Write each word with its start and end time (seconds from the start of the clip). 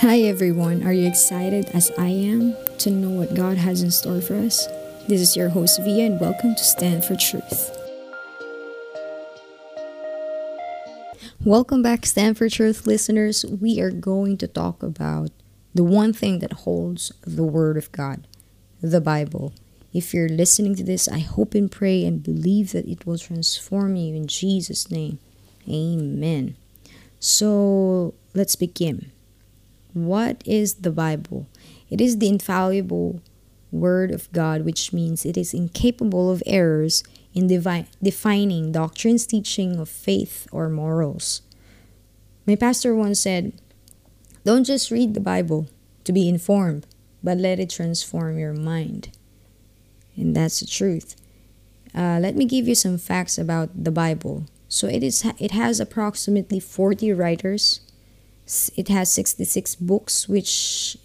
Hi 0.00 0.20
everyone, 0.20 0.82
are 0.84 0.94
you 0.94 1.06
excited 1.06 1.68
as 1.74 1.90
I 1.98 2.08
am 2.08 2.56
to 2.78 2.90
know 2.90 3.10
what 3.10 3.34
God 3.34 3.58
has 3.58 3.82
in 3.82 3.90
store 3.90 4.22
for 4.22 4.34
us? 4.34 4.66
This 5.06 5.20
is 5.20 5.36
your 5.36 5.50
host 5.50 5.78
Via 5.84 6.06
and 6.06 6.18
welcome 6.18 6.54
to 6.54 6.64
Stand 6.64 7.04
for 7.04 7.16
Truth. 7.16 7.76
Welcome 11.44 11.82
back, 11.82 12.06
Stand 12.06 12.38
for 12.38 12.48
Truth 12.48 12.86
listeners. 12.86 13.44
We 13.44 13.78
are 13.82 13.90
going 13.90 14.38
to 14.38 14.48
talk 14.48 14.82
about 14.82 15.32
the 15.74 15.84
one 15.84 16.14
thing 16.14 16.38
that 16.38 16.64
holds 16.64 17.12
the 17.26 17.44
Word 17.44 17.76
of 17.76 17.92
God, 17.92 18.26
the 18.80 19.02
Bible. 19.02 19.52
If 19.92 20.14
you're 20.14 20.30
listening 20.30 20.76
to 20.76 20.82
this, 20.82 21.08
I 21.08 21.18
hope 21.18 21.54
and 21.54 21.70
pray 21.70 22.06
and 22.06 22.22
believe 22.22 22.72
that 22.72 22.88
it 22.88 23.04
will 23.04 23.18
transform 23.18 23.96
you 23.96 24.16
in 24.16 24.28
Jesus' 24.28 24.90
name. 24.90 25.18
Amen. 25.68 26.56
So 27.18 28.14
let's 28.32 28.56
begin. 28.56 29.12
What 29.92 30.42
is 30.46 30.74
the 30.74 30.90
Bible? 30.90 31.46
It 31.88 32.00
is 32.00 32.18
the 32.18 32.28
infallible 32.28 33.20
Word 33.72 34.10
of 34.10 34.30
God, 34.32 34.64
which 34.64 34.92
means 34.92 35.24
it 35.24 35.36
is 35.36 35.54
incapable 35.54 36.30
of 36.30 36.42
errors 36.46 37.04
in 37.34 37.46
devi- 37.46 37.86
defining 38.02 38.72
doctrines, 38.72 39.26
teaching 39.26 39.78
of 39.78 39.88
faith, 39.88 40.46
or 40.50 40.68
morals. 40.68 41.42
My 42.46 42.56
pastor 42.56 42.94
once 42.94 43.20
said, 43.20 43.52
Don't 44.44 44.64
just 44.64 44.90
read 44.90 45.14
the 45.14 45.20
Bible 45.20 45.68
to 46.04 46.12
be 46.12 46.28
informed, 46.28 46.86
but 47.22 47.38
let 47.38 47.60
it 47.60 47.70
transform 47.70 48.38
your 48.38 48.54
mind. 48.54 49.16
And 50.16 50.34
that's 50.34 50.60
the 50.60 50.66
truth. 50.66 51.16
Uh, 51.94 52.18
let 52.20 52.36
me 52.36 52.44
give 52.44 52.68
you 52.68 52.74
some 52.74 52.98
facts 52.98 53.38
about 53.38 53.84
the 53.84 53.90
Bible. 53.90 54.46
So 54.68 54.86
it 54.86 55.02
is 55.02 55.24
it 55.38 55.50
has 55.50 55.80
approximately 55.80 56.60
40 56.60 57.12
writers. 57.12 57.80
It 58.76 58.88
has 58.88 59.10
66 59.12 59.76
books 59.76 60.28
which 60.28 60.96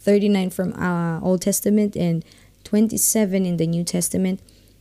39 0.00 0.50
from 0.50 0.72
uh, 0.74 1.20
Old 1.20 1.42
Testament 1.42 1.96
and 1.96 2.24
27 2.64 3.46
in 3.46 3.56
the 3.56 3.66
New 3.66 3.84
Testament, 3.84 4.40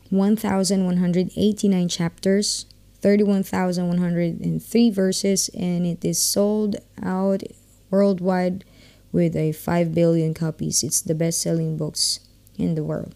1189 0.09 1.87
chapters, 1.89 2.65
31,103 3.01 4.89
verses 4.89 5.49
and 5.49 5.85
it 5.85 6.03
is 6.03 6.21
sold 6.21 6.77
out 7.03 7.43
worldwide 7.89 8.65
with 9.11 9.35
a 9.35 9.51
5 9.51 9.93
billion 9.93 10.33
copies. 10.33 10.83
It's 10.83 11.01
the 11.01 11.15
best-selling 11.15 11.77
books 11.77 12.19
in 12.57 12.75
the 12.75 12.83
world. 12.83 13.15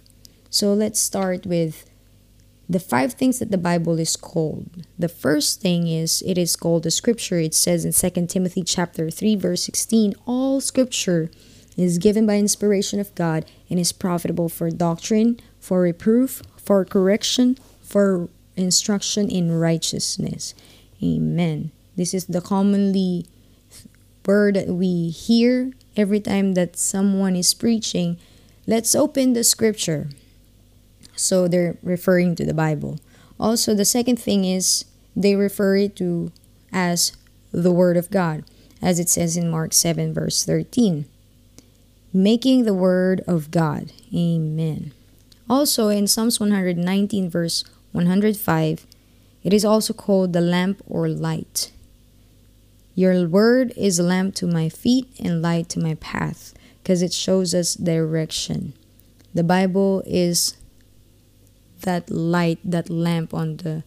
So 0.49 0.73
let's 0.73 0.99
start 0.99 1.45
with 1.45 1.89
the 2.71 2.79
five 2.79 3.13
things 3.13 3.39
that 3.39 3.51
the 3.51 3.57
Bible 3.57 3.99
is 3.99 4.15
called. 4.15 4.87
The 4.97 5.09
first 5.09 5.61
thing 5.61 5.87
is 5.87 6.23
it 6.25 6.37
is 6.37 6.55
called 6.55 6.83
the 6.83 6.91
scripture. 6.91 7.37
It 7.37 7.53
says 7.53 7.83
in 7.83 7.91
2 7.91 8.27
Timothy 8.27 8.63
chapter 8.63 9.11
3 9.11 9.35
verse 9.35 9.63
16, 9.63 10.15
all 10.25 10.61
scripture 10.61 11.29
is 11.75 11.97
given 11.97 12.25
by 12.25 12.37
inspiration 12.37 13.01
of 13.01 13.13
God 13.13 13.45
and 13.69 13.77
is 13.77 13.91
profitable 13.91 14.47
for 14.47 14.71
doctrine, 14.71 15.37
for 15.59 15.81
reproof, 15.81 16.41
for 16.55 16.85
correction, 16.85 17.57
for 17.81 18.29
instruction 18.55 19.29
in 19.29 19.51
righteousness. 19.51 20.55
Amen. 21.03 21.71
This 21.97 22.13
is 22.13 22.25
the 22.25 22.41
commonly 22.41 23.25
word 24.25 24.55
that 24.55 24.67
we 24.67 25.09
hear 25.09 25.73
every 25.97 26.21
time 26.21 26.53
that 26.53 26.77
someone 26.77 27.35
is 27.35 27.53
preaching. 27.53 28.17
Let's 28.65 28.95
open 28.95 29.33
the 29.33 29.43
scripture. 29.43 30.07
So 31.15 31.47
they're 31.47 31.77
referring 31.83 32.35
to 32.35 32.45
the 32.45 32.53
Bible. 32.53 32.99
Also, 33.39 33.73
the 33.73 33.85
second 33.85 34.17
thing 34.17 34.45
is 34.45 34.85
they 35.15 35.35
refer 35.35 35.75
it 35.77 35.95
to 35.97 36.31
as 36.71 37.13
the 37.51 37.71
Word 37.71 37.97
of 37.97 38.09
God, 38.09 38.43
as 38.81 38.99
it 38.99 39.09
says 39.09 39.35
in 39.35 39.49
Mark 39.49 39.73
7, 39.73 40.13
verse 40.13 40.45
13. 40.45 41.05
Making 42.13 42.63
the 42.63 42.73
Word 42.73 43.21
of 43.27 43.51
God. 43.51 43.91
Amen. 44.13 44.93
Also, 45.49 45.89
in 45.89 46.07
Psalms 46.07 46.39
119, 46.39 47.29
verse 47.29 47.63
105, 47.91 48.85
it 49.43 49.53
is 49.53 49.65
also 49.65 49.93
called 49.93 50.33
the 50.33 50.41
lamp 50.41 50.81
or 50.87 51.09
light. 51.09 51.71
Your 52.93 53.27
word 53.27 53.73
is 53.75 53.99
a 53.99 54.03
lamp 54.03 54.35
to 54.35 54.47
my 54.47 54.69
feet 54.69 55.07
and 55.19 55.41
light 55.41 55.69
to 55.69 55.79
my 55.79 55.95
path 55.95 56.53
because 56.83 57.01
it 57.01 57.13
shows 57.13 57.53
us 57.53 57.73
direction. 57.73 58.73
The 59.33 59.43
Bible 59.43 60.03
is 60.05 60.57
that 61.81 62.09
light, 62.09 62.59
that 62.63 62.89
lamp 62.89 63.33
on 63.33 63.57
the 63.57 63.83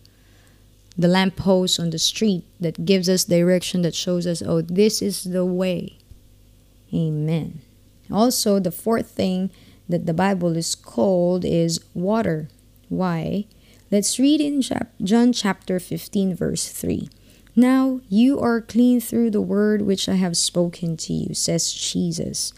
the 0.96 1.08
lamp 1.08 1.36
post 1.36 1.80
on 1.80 1.90
the 1.90 1.98
street 1.98 2.44
that 2.60 2.84
gives 2.84 3.08
us 3.08 3.24
direction 3.24 3.82
that 3.82 3.94
shows 3.94 4.26
us, 4.28 4.42
oh, 4.42 4.60
this 4.60 5.02
is 5.02 5.24
the 5.24 5.44
way. 5.44 5.98
Amen. 6.92 7.62
Also, 8.12 8.60
the 8.60 8.70
fourth 8.70 9.10
thing 9.10 9.50
that 9.88 10.06
the 10.06 10.14
Bible 10.14 10.56
is 10.56 10.76
called 10.76 11.44
is 11.44 11.80
water. 11.94 12.48
Why? 12.88 13.46
Let's 13.90 14.20
read 14.20 14.40
in 14.40 14.62
John 15.02 15.32
chapter 15.32 15.80
15, 15.80 16.36
verse 16.36 16.68
3. 16.68 17.08
Now 17.56 18.00
you 18.08 18.38
are 18.38 18.60
clean 18.60 19.00
through 19.00 19.30
the 19.30 19.40
word 19.40 19.82
which 19.82 20.08
I 20.08 20.14
have 20.14 20.36
spoken 20.36 20.96
to 20.98 21.12
you, 21.12 21.34
says 21.34 21.72
Jesus. 21.72 22.52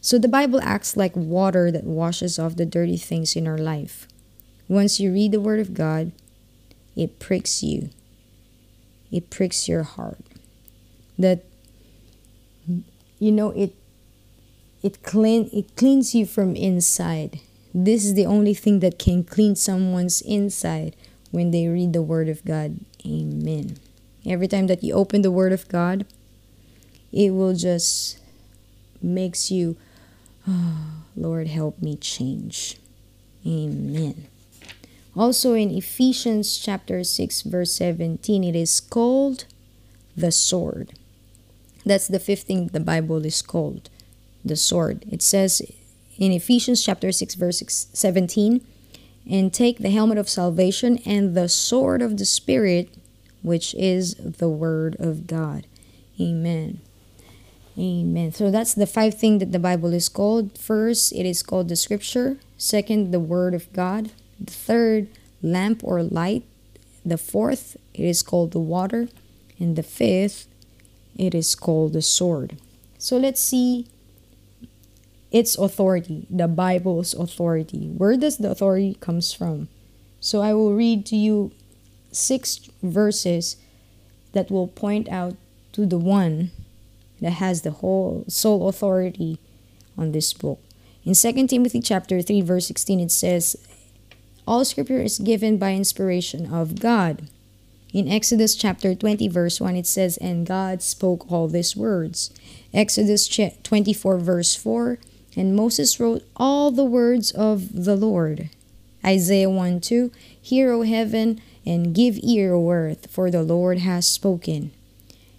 So 0.00 0.18
the 0.18 0.28
Bible 0.28 0.60
acts 0.62 0.96
like 0.96 1.14
water 1.14 1.70
that 1.70 1.84
washes 1.84 2.38
off 2.38 2.56
the 2.56 2.66
dirty 2.66 2.96
things 2.96 3.36
in 3.36 3.46
our 3.46 3.58
life. 3.58 4.07
Once 4.68 5.00
you 5.00 5.12
read 5.12 5.32
the 5.32 5.40
Word 5.40 5.60
of 5.60 5.74
God, 5.74 6.12
it 6.94 7.18
pricks 7.18 7.62
you. 7.62 7.90
It 9.10 9.30
pricks 9.30 9.68
your 9.68 9.82
heart. 9.82 10.18
That 11.18 11.44
you 13.18 13.32
know 13.32 13.50
it 13.50 13.74
it 14.82 15.02
clean 15.02 15.48
it 15.52 15.74
cleans 15.74 16.14
you 16.14 16.26
from 16.26 16.54
inside. 16.54 17.40
This 17.74 18.04
is 18.04 18.14
the 18.14 18.26
only 18.26 18.54
thing 18.54 18.80
that 18.80 18.98
can 18.98 19.24
clean 19.24 19.56
someone's 19.56 20.20
inside 20.22 20.94
when 21.30 21.50
they 21.50 21.66
read 21.66 21.92
the 21.92 22.02
Word 22.02 22.28
of 22.28 22.44
God. 22.44 22.80
Amen. 23.06 23.78
Every 24.26 24.48
time 24.48 24.66
that 24.66 24.82
you 24.82 24.94
open 24.94 25.22
the 25.22 25.30
Word 25.30 25.52
of 25.52 25.68
God, 25.68 26.04
it 27.12 27.30
will 27.30 27.54
just 27.54 28.18
makes 29.00 29.50
you, 29.50 29.76
oh, 30.46 31.04
Lord, 31.16 31.48
help 31.48 31.80
me 31.80 31.96
change. 31.96 32.78
Amen. 33.46 34.28
Also 35.18 35.54
in 35.54 35.72
Ephesians 35.72 36.56
chapter 36.56 37.02
6 37.02 37.42
verse 37.42 37.72
17 37.72 38.44
it 38.44 38.54
is 38.54 38.80
called 38.80 39.46
the 40.16 40.30
sword. 40.30 40.92
That's 41.84 42.06
the 42.06 42.20
fifth 42.20 42.44
thing 42.44 42.68
the 42.68 42.78
Bible 42.78 43.24
is 43.24 43.42
called, 43.42 43.90
the 44.44 44.54
sword. 44.54 45.04
It 45.10 45.20
says 45.20 45.60
in 46.18 46.30
Ephesians 46.30 46.84
chapter 46.84 47.10
6 47.10 47.34
verse 47.34 47.88
17, 47.92 48.64
and 49.28 49.52
take 49.52 49.78
the 49.78 49.90
helmet 49.90 50.18
of 50.18 50.28
salvation 50.28 50.98
and 51.04 51.34
the 51.34 51.48
sword 51.48 52.00
of 52.00 52.16
the 52.16 52.24
spirit, 52.24 52.88
which 53.42 53.74
is 53.74 54.14
the 54.14 54.48
word 54.48 54.96
of 55.00 55.26
God. 55.26 55.66
Amen. 56.20 56.80
Amen. 57.76 58.32
So 58.32 58.50
that's 58.50 58.74
the 58.74 58.86
five 58.86 59.18
things 59.18 59.40
that 59.40 59.52
the 59.52 59.58
Bible 59.58 59.92
is 59.92 60.08
called. 60.08 60.56
First, 60.58 61.12
it 61.12 61.26
is 61.26 61.42
called 61.42 61.68
the 61.68 61.76
scripture. 61.76 62.38
Second, 62.56 63.12
the 63.12 63.20
word 63.20 63.54
of 63.54 63.72
God. 63.72 64.10
The 64.40 64.52
third, 64.52 65.08
lamp 65.42 65.82
or 65.82 66.02
light. 66.02 66.44
The 67.04 67.18
fourth, 67.18 67.76
it 67.94 68.04
is 68.04 68.22
called 68.22 68.52
the 68.52 68.58
water. 68.58 69.08
And 69.58 69.76
the 69.76 69.82
fifth, 69.82 70.46
it 71.16 71.34
is 71.34 71.54
called 71.54 71.92
the 71.92 72.02
sword. 72.02 72.56
So 72.98 73.16
let's 73.16 73.40
see 73.40 73.86
its 75.30 75.56
authority, 75.58 76.26
the 76.30 76.48
Bible's 76.48 77.14
authority. 77.14 77.88
Where 77.88 78.16
does 78.16 78.38
the 78.38 78.50
authority 78.50 78.94
comes 79.00 79.32
from? 79.32 79.68
So 80.20 80.40
I 80.40 80.54
will 80.54 80.74
read 80.74 81.06
to 81.06 81.16
you 81.16 81.52
six 82.12 82.68
verses 82.82 83.56
that 84.32 84.50
will 84.50 84.68
point 84.68 85.08
out 85.08 85.36
to 85.72 85.86
the 85.86 85.98
one 85.98 86.50
that 87.20 87.32
has 87.32 87.62
the 87.62 87.70
whole 87.70 88.24
sole 88.28 88.68
authority 88.68 89.38
on 89.96 90.12
this 90.12 90.32
book. 90.32 90.60
In 91.04 91.14
2 91.14 91.46
Timothy 91.46 91.80
chapter 91.80 92.20
3 92.22 92.40
verse 92.42 92.66
16 92.66 93.00
it 93.00 93.10
says 93.10 93.56
all 94.48 94.64
scripture 94.64 95.02
is 95.02 95.18
given 95.18 95.58
by 95.58 95.74
inspiration 95.74 96.52
of 96.52 96.80
God. 96.80 97.28
In 97.92 98.08
Exodus 98.08 98.54
chapter 98.54 98.94
20, 98.94 99.28
verse 99.28 99.60
1, 99.60 99.76
it 99.76 99.86
says, 99.86 100.16
And 100.16 100.46
God 100.46 100.80
spoke 100.80 101.30
all 101.30 101.48
these 101.48 101.76
words. 101.76 102.30
Exodus 102.72 103.28
24, 103.28 104.18
verse 104.18 104.56
4, 104.56 104.98
And 105.36 105.54
Moses 105.54 106.00
wrote 106.00 106.24
all 106.34 106.70
the 106.70 106.84
words 106.84 107.30
of 107.32 107.84
the 107.84 107.94
Lord. 107.94 108.48
Isaiah 109.04 109.50
1 109.50 109.80
2, 109.80 110.10
Hear, 110.40 110.72
O 110.72 110.80
heaven, 110.80 111.42
and 111.66 111.94
give 111.94 112.18
ear, 112.22 112.54
O 112.54 112.70
earth, 112.70 113.10
for 113.10 113.30
the 113.30 113.42
Lord 113.42 113.80
has 113.80 114.08
spoken. 114.08 114.70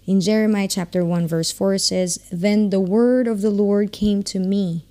In 0.06 0.22
Jeremiah 0.22 0.68
chapter 0.68 1.04
1, 1.04 1.28
verse 1.28 1.52
4, 1.52 1.74
it 1.74 1.80
says, 1.80 2.28
Then 2.32 2.70
the 2.70 2.80
word 2.80 3.28
of 3.28 3.42
the 3.42 3.50
Lord 3.50 3.92
came 3.92 4.22
to 4.24 4.38
me. 4.38 4.86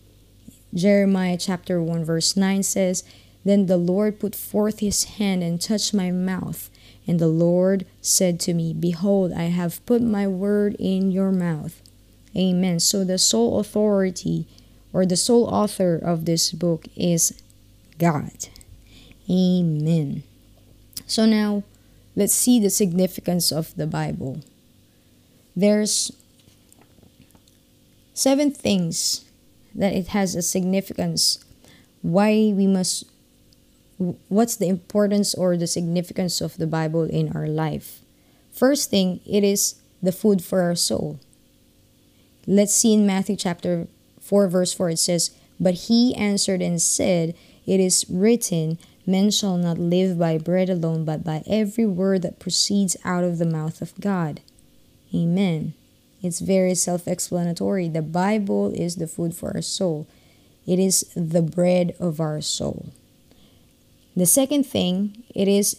Jeremiah 0.75 1.39
chapter 1.39 1.81
1, 1.81 2.05
verse 2.05 2.37
9 2.37 2.65
says, 2.65 3.05
then 3.49 3.67
the 3.67 3.77
Lord 3.77 4.21
put 4.21 4.35
forth 4.35 4.81
his 4.81 5.05
hand 5.05 5.43
and 5.43 5.61
touched 5.61 5.95
my 5.95 6.11
mouth. 6.11 6.71
And 7.07 7.19
the 7.19 7.29
Lord 7.29 7.87
said 8.03 8.39
to 8.41 8.53
me, 8.53 8.75
Behold, 8.75 9.33
I 9.33 9.45
have 9.45 9.85
put 9.87 10.03
my 10.03 10.27
word 10.27 10.77
in 10.79 11.11
your 11.11 11.33
mouth. 11.33 11.81
Amen. 12.37 12.81
So 12.81 13.05
the 13.05 13.17
sole 13.17 13.59
authority 13.59 14.47
or 14.93 15.07
the 15.07 15.17
sole 15.17 15.47
author 15.47 15.97
of 15.97 16.27
this 16.27 16.53
book 16.53 16.87
is 16.95 17.41
God. 17.99 18.49
Amen. 19.31 20.23
So 21.07 21.25
now 21.25 21.63
let's 22.15 22.35
see 22.35 22.61
the 22.61 22.71
significance 22.71 23.51
of 23.51 23.75
the 23.77 23.87
Bible. 23.87 24.41
There's 25.57 26.13
seven 28.13 28.51
things 28.51 29.25
that 29.75 29.95
it 29.95 30.09
has 30.09 30.35
a 30.35 30.43
significance 30.43 31.43
why 32.03 32.53
we 32.55 32.67
must 32.67 33.05
what's 33.99 34.57
the 34.57 34.69
importance 34.69 35.35
or 35.35 35.57
the 35.57 35.67
significance 35.67 36.41
of 36.41 36.57
the 36.57 36.67
Bible 36.67 37.03
in 37.03 37.33
our 37.37 37.49
life. 37.49 38.01
First 38.53 38.91
thing, 38.91 39.21
it 39.27 39.45
is 39.45 39.77
the 40.03 40.13
food 40.13 40.43
for 40.43 40.63
our 40.63 40.75
soul. 40.75 41.19
Let's 42.47 42.75
see 42.75 42.95
in 42.95 43.07
Matthew 43.07 43.37
chapter 43.37 43.89
4 44.21 44.49
verse 44.49 44.73
4 44.73 44.91
it 44.91 44.99
says, 44.99 45.31
"But 45.59 45.75
he 45.89 46.15
answered 46.15 46.63
and 46.63 46.81
said, 46.81 47.35
it 47.67 47.81
is 47.81 48.07
written, 48.09 48.79
men 49.07 49.31
shall 49.31 49.59
not 49.59 49.79
live 49.79 50.19
by 50.19 50.39
bread 50.39 50.71
alone, 50.71 51.05
but 51.05 51.25
by 51.25 51.43
every 51.47 51.87
word 51.87 52.23
that 52.23 52.39
proceeds 52.39 52.97
out 53.05 53.25
of 53.25 53.39
the 53.39 53.47
mouth 53.47 53.83
of 53.83 53.99
God." 54.01 54.41
Amen. 55.15 55.75
It's 56.23 56.41
very 56.41 56.75
self 56.75 57.07
explanatory. 57.07 57.89
The 57.89 58.03
Bible 58.03 58.73
is 58.75 58.97
the 58.97 59.07
food 59.07 59.35
for 59.35 59.55
our 59.55 59.63
soul, 59.63 60.07
it 60.67 60.79
is 60.79 61.07
the 61.15 61.43
bread 61.43 61.95
of 61.99 62.21
our 62.21 62.41
soul. 62.41 62.87
The 64.19 64.27
second 64.27 64.67
thing, 64.67 65.23
it 65.33 65.47
is 65.47 65.77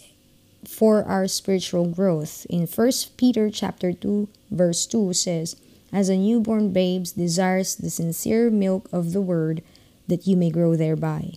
for 0.63 1.03
our 1.03 1.27
spiritual 1.27 1.87
growth. 1.87 2.47
In 2.49 2.67
1 2.67 2.91
Peter 3.17 3.49
chapter 3.49 3.91
2 3.91 4.29
verse 4.49 4.85
2 4.85 5.11
says, 5.11 5.57
"As 5.91 6.07
a 6.07 6.15
newborn 6.15 6.71
babe 6.71 7.03
desires 7.17 7.75
the 7.75 7.89
sincere 7.89 8.49
milk 8.49 8.87
of 8.93 9.11
the 9.11 9.19
word 9.19 9.61
that 10.07 10.25
you 10.25 10.37
may 10.37 10.49
grow 10.49 10.77
thereby." 10.77 11.33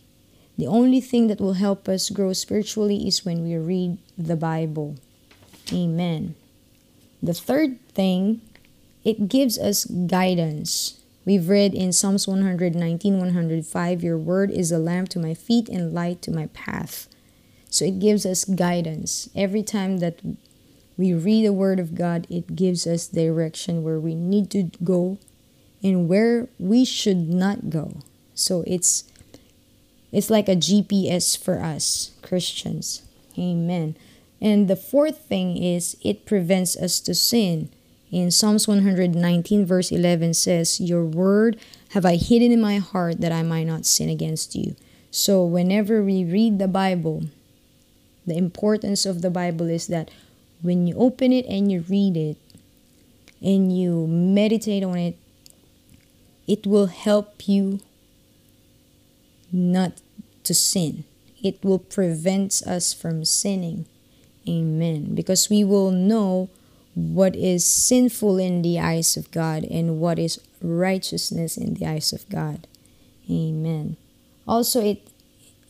The 0.57 0.69
only 0.69 1.01
thing 1.01 1.27
that 1.27 1.41
will 1.41 1.59
help 1.59 1.89
us 1.89 2.09
grow 2.09 2.33
spiritually 2.35 3.09
is 3.09 3.25
when 3.25 3.43
we 3.43 3.57
read 3.57 3.99
the 4.17 4.37
Bible. 4.37 4.95
Amen. 5.73 6.37
The 7.21 7.35
third 7.35 7.83
thing 7.99 8.43
it 9.03 9.27
gives 9.27 9.59
us 9.59 9.87
guidance. 9.87 11.02
We've 11.25 11.49
read 11.49 11.75
in 11.75 11.93
Psalms 11.93 12.27
119, 12.27 13.19
105, 13.19 14.03
Your 14.03 14.19
word 14.19 14.51
is 14.51 14.73
a 14.73 14.79
lamp 14.79 15.09
to 15.11 15.21
my 15.21 15.35
feet 15.35 15.69
and 15.69 15.95
light 15.95 16.21
to 16.23 16.33
my 16.33 16.47
path. 16.49 17.09
So 17.71 17.85
it 17.85 18.01
gives 18.01 18.27
us 18.27 18.45
guidance. 18.45 19.31
Every 19.35 19.63
time 19.63 19.99
that 19.99 20.21
we 20.97 21.15
read 21.15 21.47
the 21.47 21.53
word 21.53 21.79
of 21.79 21.95
God, 21.95 22.27
it 22.29 22.57
gives 22.57 22.87
us 22.87 23.07
direction 23.07 23.83
where 23.83 24.01
we 24.01 24.15
need 24.15 24.51
to 24.51 24.71
go 24.83 25.19
and 25.83 26.09
where 26.09 26.49
we 26.59 26.85
should 26.85 27.29
not 27.29 27.71
go. 27.71 28.03
So 28.35 28.65
it's 28.67 29.05
it's 30.11 30.29
like 30.29 30.49
a 30.49 30.57
GPS 30.57 31.39
for 31.39 31.61
us 31.61 32.11
Christians. 32.21 33.03
Amen. 33.39 33.97
And 34.41 34.69
the 34.69 34.77
fourth 34.77 35.27
thing 35.27 35.57
is 35.57 35.97
it 36.03 36.27
prevents 36.27 36.77
us 36.77 37.01
to 37.01 37.15
sin. 37.15 37.71
In 38.13 38.31
Psalms 38.31 38.69
119, 38.69 39.65
verse 39.65 39.91
11 39.91 40.35
says, 40.35 40.79
Your 40.79 41.03
word 41.03 41.59
have 41.91 42.05
I 42.05 42.17
hidden 42.17 42.53
in 42.53 42.61
my 42.61 42.77
heart 42.77 43.23
that 43.23 43.33
I 43.33 43.43
might 43.43 43.67
not 43.67 43.87
sin 43.87 44.11
against 44.11 44.55
you. 44.55 44.77
So, 45.11 45.43
whenever 45.43 46.03
we 46.03 46.23
read 46.23 46.59
the 46.59 46.69
Bible, 46.69 47.25
the 48.27 48.37
importance 48.37 49.07
of 49.07 49.23
the 49.23 49.31
Bible 49.31 49.69
is 49.69 49.87
that 49.87 50.11
when 50.61 50.87
you 50.87 50.95
open 50.97 51.33
it 51.33 51.47
and 51.47 51.73
you 51.73 51.85
read 51.89 52.17
it 52.19 52.37
and 53.41 53.77
you 53.77 54.07
meditate 54.07 54.85
on 54.85 54.99
it, 54.99 55.17
it 56.47 56.67
will 56.67 56.87
help 56.87 57.49
you 57.49 57.81
not 59.51 60.03
to 60.45 60.53
sin. 60.53 61.05
It 61.43 61.65
will 61.65 61.79
prevent 61.79 62.63
us 62.67 62.93
from 62.93 63.25
sinning. 63.25 63.87
Amen. 64.47 65.15
Because 65.15 65.49
we 65.49 65.65
will 65.65 65.91
know 65.91 66.51
what 66.95 67.35
is 67.35 67.65
sinful 67.65 68.39
in 68.39 68.63
the 68.63 68.79
eyes 68.79 69.17
of 69.17 69.31
God 69.31 69.65
and 69.65 69.99
what 69.99 70.19
is 70.19 70.41
righteousness 70.61 71.57
in 71.57 71.75
the 71.75 71.87
eyes 71.87 72.13
of 72.13 72.29
God. 72.29 72.67
Amen. 73.31 73.97
Also 74.47 74.85
it 74.85 75.09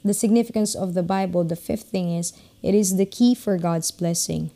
the 0.04 0.14
significance 0.14 0.74
of 0.74 0.94
the 0.94 1.02
Bible, 1.02 1.44
the 1.44 1.54
fifth 1.54 1.84
thing 1.84 2.16
is 2.16 2.32
it 2.62 2.74
is 2.74 2.96
the 2.96 3.06
key 3.06 3.34
for 3.34 3.56
God's 3.56 3.90
blessing. 3.90 4.50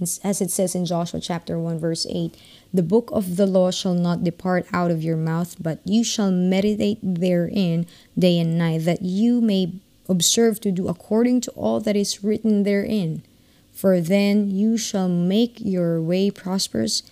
As 0.00 0.42
it 0.42 0.50
says 0.50 0.74
in 0.74 0.84
Joshua 0.84 1.20
chapter 1.20 1.58
1 1.58 1.78
verse 1.78 2.06
8, 2.10 2.36
the 2.74 2.82
book 2.82 3.08
of 3.12 3.36
the 3.36 3.46
law 3.46 3.70
shall 3.70 3.94
not 3.94 4.24
depart 4.24 4.66
out 4.72 4.90
of 4.90 5.02
your 5.02 5.16
mouth, 5.16 5.56
but 5.62 5.80
you 5.84 6.04
shall 6.04 6.30
meditate 6.30 6.98
therein 7.02 7.86
day 8.18 8.38
and 8.38 8.58
night, 8.58 8.84
that 8.84 9.02
you 9.02 9.40
may 9.40 9.72
observe 10.08 10.60
to 10.60 10.72
do 10.72 10.88
according 10.88 11.40
to 11.42 11.50
all 11.52 11.80
that 11.80 11.96
is 11.96 12.22
written 12.22 12.64
therein 12.64 13.22
for 13.76 14.00
then 14.00 14.50
you 14.50 14.78
shall 14.78 15.06
make 15.06 15.60
your 15.60 16.00
way 16.00 16.30
prosperous, 16.30 17.02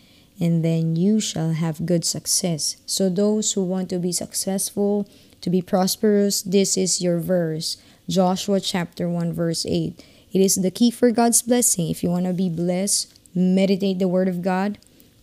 and 0.41 0.65
then 0.65 0.97
you 0.97 1.21
shall 1.21 1.53
have 1.53 1.85
good 1.85 2.07
success. 2.07 2.77
So, 2.87 3.11
those 3.11 3.53
who 3.53 3.63
want 3.63 3.91
to 3.91 3.99
be 3.99 4.13
successful, 4.13 5.07
to 5.43 5.51
be 5.51 5.61
prosperous, 5.61 6.41
this 6.41 6.79
is 6.79 7.03
your 7.03 7.21
verse. 7.21 7.77
Joshua 8.09 8.61
chapter 8.61 9.11
1, 9.11 9.35
verse 9.35 9.67
8. 9.69 10.03
It 10.33 10.41
is 10.41 10.55
the 10.55 10.71
key 10.71 10.91
for 10.91 11.11
God's 11.11 11.43
blessing. 11.43 11.91
If 11.91 12.03
you 12.03 12.09
want 12.09 12.25
to 12.25 12.33
be 12.33 12.49
blessed, 12.49 13.13
meditate 13.35 13.99
the 13.99 14.09
word 14.09 14.27
of 14.27 14.41
God, 14.41 14.79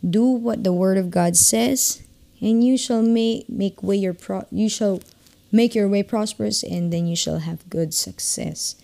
do 0.07 0.23
what 0.23 0.63
the 0.63 0.71
word 0.71 0.99
of 0.99 1.09
God 1.09 1.35
says, 1.35 2.03
and 2.39 2.63
you 2.63 2.77
shall 2.77 3.01
make, 3.01 3.49
make 3.49 3.81
way 3.81 3.95
your 3.95 4.13
pro- 4.13 4.45
you 4.51 4.69
shall 4.69 5.01
make 5.51 5.73
your 5.73 5.89
way 5.89 6.03
prosperous, 6.03 6.61
and 6.61 6.93
then 6.93 7.07
you 7.07 7.15
shall 7.15 7.39
have 7.39 7.67
good 7.67 7.95
success. 7.95 8.75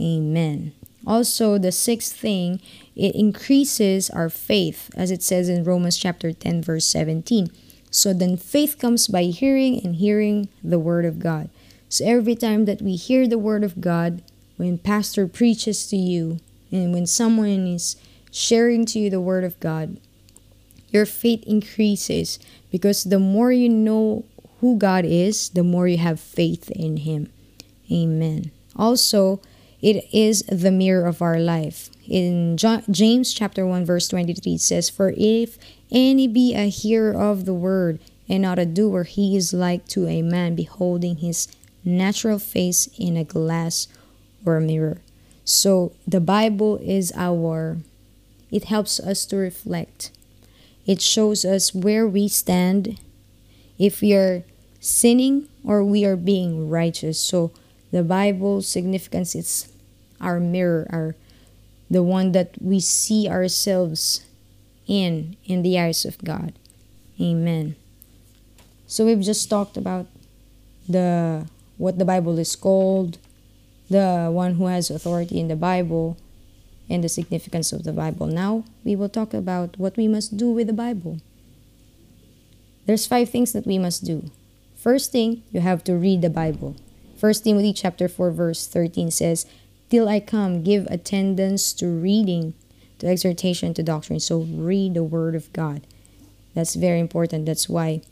Amen. 0.00 0.72
Also, 1.06 1.58
the 1.58 1.72
sixth 1.72 2.14
thing, 2.16 2.60
it 2.96 3.14
increases 3.14 4.08
our 4.10 4.30
faith, 4.30 4.90
as 4.96 5.10
it 5.10 5.22
says 5.22 5.48
in 5.48 5.64
Romans 5.64 5.96
chapter 5.96 6.32
10, 6.32 6.62
verse 6.62 6.86
17. 6.86 7.50
So 7.90 8.12
then 8.12 8.36
faith 8.36 8.78
comes 8.78 9.06
by 9.06 9.24
hearing 9.24 9.84
and 9.84 9.96
hearing 9.96 10.48
the 10.62 10.78
word 10.78 11.04
of 11.04 11.18
God. 11.18 11.50
So 11.88 12.04
every 12.04 12.34
time 12.34 12.64
that 12.64 12.82
we 12.82 12.96
hear 12.96 13.28
the 13.28 13.38
word 13.38 13.62
of 13.62 13.80
God, 13.80 14.22
when 14.56 14.78
pastor 14.78 15.28
preaches 15.28 15.86
to 15.88 15.96
you, 15.96 16.38
and 16.72 16.92
when 16.92 17.06
someone 17.06 17.66
is 17.66 17.96
sharing 18.32 18.84
to 18.86 18.98
you 18.98 19.10
the 19.10 19.20
word 19.20 19.44
of 19.44 19.60
God, 19.60 20.00
your 20.88 21.06
faith 21.06 21.44
increases 21.44 22.38
because 22.70 23.04
the 23.04 23.18
more 23.18 23.52
you 23.52 23.68
know 23.68 24.24
who 24.60 24.76
God 24.76 25.04
is, 25.04 25.50
the 25.50 25.62
more 25.62 25.86
you 25.86 25.98
have 25.98 26.18
faith 26.18 26.70
in 26.70 26.98
him. 26.98 27.30
Amen. 27.92 28.50
Also, 28.74 29.40
it 29.84 30.08
is 30.14 30.42
the 30.44 30.70
mirror 30.70 31.06
of 31.06 31.20
our 31.20 31.38
life. 31.38 31.90
In 32.08 32.56
James 32.56 33.34
chapter 33.34 33.66
1 33.66 33.84
verse 33.84 34.08
23 34.08 34.54
it 34.54 34.60
says, 34.62 34.88
"For 34.88 35.12
if 35.14 35.58
any 35.92 36.26
be 36.26 36.54
a 36.54 36.70
hearer 36.70 37.12
of 37.14 37.44
the 37.44 37.52
word 37.52 38.00
and 38.26 38.40
not 38.40 38.58
a 38.58 38.64
doer, 38.64 39.04
he 39.04 39.36
is 39.36 39.52
like 39.52 39.86
to 39.88 40.08
a 40.08 40.22
man 40.22 40.54
beholding 40.54 41.16
his 41.16 41.48
natural 41.84 42.38
face 42.38 42.88
in 42.98 43.18
a 43.18 43.24
glass 43.24 43.86
or 44.46 44.56
a 44.56 44.60
mirror." 44.62 45.02
So 45.44 45.92
the 46.08 46.20
Bible 46.20 46.78
is 46.78 47.12
our 47.14 47.76
it 48.50 48.64
helps 48.64 48.98
us 48.98 49.26
to 49.26 49.36
reflect. 49.36 50.10
It 50.86 51.02
shows 51.02 51.44
us 51.44 51.74
where 51.74 52.08
we 52.08 52.28
stand 52.28 53.00
if 53.78 54.00
we 54.00 54.14
are 54.14 54.44
sinning 54.80 55.48
or 55.62 55.84
we 55.84 56.06
are 56.06 56.16
being 56.16 56.70
righteous. 56.70 57.18
So 57.18 57.50
the 57.90 58.02
Bible's 58.02 58.66
significance 58.66 59.34
is 59.34 59.68
our 60.20 60.40
mirror, 60.40 60.86
our 60.90 61.14
the 61.90 62.02
one 62.02 62.32
that 62.32 62.54
we 62.60 62.80
see 62.80 63.28
ourselves 63.28 64.26
in 64.86 65.36
in 65.44 65.62
the 65.62 65.78
eyes 65.78 66.04
of 66.04 66.18
God. 66.18 66.52
Amen. 67.20 67.76
So 68.86 69.04
we've 69.04 69.20
just 69.20 69.48
talked 69.48 69.76
about 69.76 70.06
the 70.88 71.46
what 71.76 71.98
the 71.98 72.04
Bible 72.04 72.38
is 72.38 72.56
called, 72.56 73.18
the 73.90 74.30
one 74.32 74.54
who 74.54 74.66
has 74.66 74.90
authority 74.90 75.40
in 75.40 75.48
the 75.48 75.56
Bible, 75.56 76.16
and 76.88 77.02
the 77.02 77.08
significance 77.08 77.72
of 77.72 77.84
the 77.84 77.92
Bible. 77.92 78.26
Now 78.26 78.64
we 78.84 78.96
will 78.96 79.08
talk 79.08 79.34
about 79.34 79.78
what 79.78 79.96
we 79.96 80.08
must 80.08 80.36
do 80.36 80.50
with 80.50 80.66
the 80.66 80.72
Bible. 80.72 81.18
There's 82.86 83.06
five 83.06 83.30
things 83.30 83.52
that 83.52 83.66
we 83.66 83.78
must 83.78 84.04
do. 84.04 84.30
First 84.76 85.12
thing, 85.12 85.42
you 85.50 85.60
have 85.60 85.82
to 85.84 85.94
read 85.94 86.20
the 86.20 86.28
Bible. 86.28 86.76
First 87.16 87.44
Timothy 87.44 87.72
chapter 87.72 88.08
4 88.08 88.30
verse 88.30 88.66
13 88.66 89.10
says, 89.10 89.46
till 89.90 90.08
I 90.08 90.20
come, 90.20 90.62
give 90.62 90.86
attendance 90.86 91.72
to 91.74 91.86
reading, 91.86 92.54
to 92.98 93.06
exhortation, 93.06 93.74
to 93.74 93.82
doctrine. 93.82 94.20
So 94.20 94.40
read 94.40 94.94
the 94.94 95.04
Word 95.04 95.34
of 95.34 95.52
God. 95.52 95.82
That's 96.54 96.74
very 96.74 97.00
important. 97.00 97.46
That's 97.46 97.68
why 97.68 98.02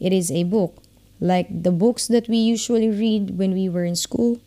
it 0.00 0.12
is 0.12 0.30
a 0.30 0.44
book. 0.44 0.82
Like 1.20 1.62
the 1.62 1.72
books 1.72 2.06
that 2.08 2.28
we 2.28 2.36
usually 2.36 2.88
read 2.90 3.38
when 3.38 3.52
we 3.52 3.68
were 3.68 3.84
in 3.84 3.96
school, 3.96 4.40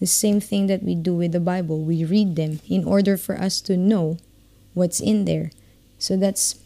the 0.00 0.06
same 0.06 0.40
thing 0.40 0.66
that 0.66 0.82
we 0.82 0.94
do 0.94 1.14
with 1.14 1.32
the 1.32 1.40
Bible. 1.40 1.80
We 1.80 2.04
read 2.04 2.36
them 2.36 2.60
in 2.68 2.84
order 2.84 3.16
for 3.16 3.38
us 3.40 3.60
to 3.62 3.76
know 3.76 4.18
what's 4.74 5.00
in 5.00 5.24
there. 5.24 5.50
So 5.98 6.16
that's 6.16 6.56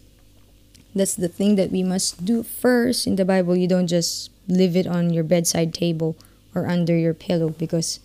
That's 0.94 1.14
the 1.14 1.28
thing 1.28 1.56
that 1.56 1.70
we 1.70 1.82
must 1.82 2.24
do 2.24 2.42
first 2.42 3.06
in 3.06 3.16
the 3.16 3.24
Bible. 3.24 3.54
You 3.54 3.68
don't 3.68 3.86
just 3.86 4.30
leave 4.48 4.74
it 4.74 4.86
on 4.86 5.12
your 5.12 5.22
bedside 5.22 5.74
table 5.74 6.16
or 6.54 6.66
under 6.66 6.96
your 6.96 7.14
pillow 7.14 7.50
because 7.50 8.00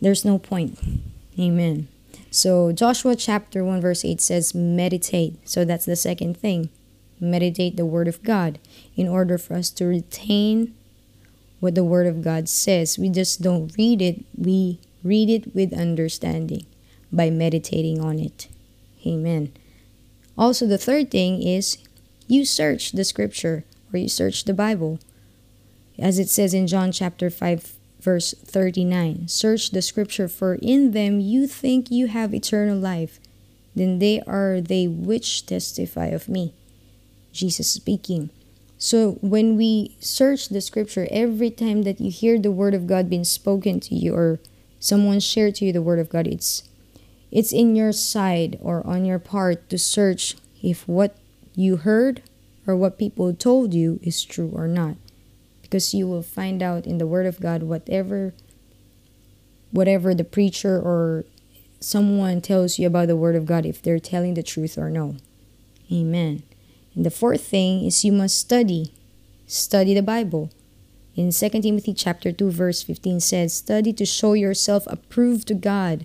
there's 0.00 0.24
no 0.24 0.38
point. 0.38 0.78
Amen. 1.38 1.88
So, 2.30 2.72
Joshua 2.72 3.16
chapter 3.16 3.64
1, 3.64 3.80
verse 3.80 4.04
8 4.04 4.20
says, 4.20 4.54
Meditate. 4.54 5.48
So, 5.48 5.64
that's 5.64 5.84
the 5.84 5.96
second 5.96 6.36
thing. 6.36 6.70
Meditate 7.18 7.76
the 7.76 7.86
Word 7.86 8.08
of 8.08 8.22
God 8.22 8.58
in 8.96 9.08
order 9.08 9.36
for 9.36 9.54
us 9.54 9.70
to 9.70 9.84
retain 9.84 10.74
what 11.58 11.74
the 11.74 11.84
Word 11.84 12.06
of 12.06 12.22
God 12.22 12.48
says. 12.48 12.98
We 12.98 13.08
just 13.10 13.42
don't 13.42 13.74
read 13.76 14.00
it, 14.00 14.24
we 14.36 14.78
read 15.02 15.28
it 15.28 15.54
with 15.54 15.72
understanding 15.72 16.66
by 17.12 17.30
meditating 17.30 18.00
on 18.00 18.18
it. 18.18 18.48
Amen. 19.06 19.52
Also, 20.38 20.66
the 20.66 20.78
third 20.78 21.10
thing 21.10 21.42
is 21.42 21.78
you 22.26 22.44
search 22.44 22.92
the 22.92 23.04
scripture 23.04 23.64
or 23.92 23.98
you 23.98 24.08
search 24.08 24.44
the 24.44 24.54
Bible. 24.54 25.00
As 25.98 26.18
it 26.18 26.28
says 26.28 26.54
in 26.54 26.66
John 26.66 26.92
chapter 26.92 27.28
5, 27.28 27.74
verse 28.00 28.34
39 28.44 29.28
Search 29.28 29.70
the 29.70 29.82
scripture, 29.82 30.28
for 30.28 30.54
in 30.56 30.92
them 30.92 31.20
you 31.20 31.46
think 31.46 31.90
you 31.90 32.06
have 32.08 32.34
eternal 32.34 32.78
life. 32.78 33.20
Then 33.74 33.98
they 33.98 34.20
are 34.26 34.60
they 34.60 34.86
which 34.86 35.46
testify 35.46 36.06
of 36.06 36.28
me. 36.28 36.54
Jesus 37.32 37.70
speaking. 37.70 38.30
So 38.78 39.18
when 39.20 39.56
we 39.56 39.96
search 40.00 40.48
the 40.48 40.60
scripture, 40.60 41.06
every 41.10 41.50
time 41.50 41.82
that 41.82 42.00
you 42.00 42.10
hear 42.10 42.38
the 42.38 42.50
word 42.50 42.74
of 42.74 42.86
God 42.86 43.10
being 43.10 43.24
spoken 43.24 43.78
to 43.80 43.94
you 43.94 44.14
or 44.14 44.40
someone 44.80 45.20
shared 45.20 45.56
to 45.56 45.66
you 45.66 45.72
the 45.72 45.82
word 45.82 45.98
of 45.98 46.08
God, 46.08 46.26
it's 46.26 46.64
it's 47.30 47.52
in 47.52 47.76
your 47.76 47.92
side 47.92 48.58
or 48.60 48.84
on 48.86 49.04
your 49.04 49.20
part 49.20 49.68
to 49.70 49.78
search 49.78 50.36
if 50.62 50.88
what 50.88 51.16
you 51.54 51.76
heard 51.76 52.22
or 52.66 52.74
what 52.74 52.98
people 52.98 53.32
told 53.34 53.72
you 53.72 54.00
is 54.02 54.24
true 54.24 54.50
or 54.52 54.66
not. 54.66 54.96
Because 55.70 55.94
you 55.94 56.08
will 56.08 56.22
find 56.22 56.64
out 56.64 56.84
in 56.84 56.98
the 56.98 57.06
word 57.06 57.26
of 57.26 57.38
God 57.38 57.62
whatever 57.62 58.34
whatever 59.70 60.16
the 60.16 60.24
preacher 60.24 60.76
or 60.76 61.24
someone 61.78 62.40
tells 62.40 62.76
you 62.76 62.88
about 62.88 63.06
the 63.06 63.14
word 63.14 63.36
of 63.36 63.46
God 63.46 63.64
if 63.64 63.80
they're 63.80 64.00
telling 64.00 64.34
the 64.34 64.42
truth 64.42 64.76
or 64.76 64.90
no. 64.90 65.14
Amen. 65.92 66.42
And 66.96 67.06
the 67.06 67.10
fourth 67.10 67.42
thing 67.42 67.84
is 67.84 68.04
you 68.04 68.10
must 68.10 68.36
study. 68.36 68.92
Study 69.46 69.94
the 69.94 70.02
Bible. 70.02 70.50
In 71.14 71.30
2 71.30 71.48
Timothy 71.62 71.94
chapter 71.94 72.32
2 72.32 72.50
verse 72.50 72.82
15 72.82 73.20
says, 73.20 73.52
"Study 73.52 73.92
to 73.92 74.04
show 74.04 74.32
yourself 74.32 74.88
approved 74.88 75.46
to 75.48 75.54
God, 75.54 76.04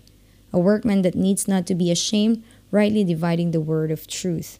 a 0.53 0.59
workman 0.59 1.01
that 1.01 1.15
needs 1.15 1.47
not 1.47 1.65
to 1.67 1.75
be 1.75 1.89
ashamed, 1.89 2.43
rightly 2.69 3.03
dividing 3.03 3.49
the 3.49 3.61
word 3.61 3.89
of 3.89 4.05
truth." 4.05 4.59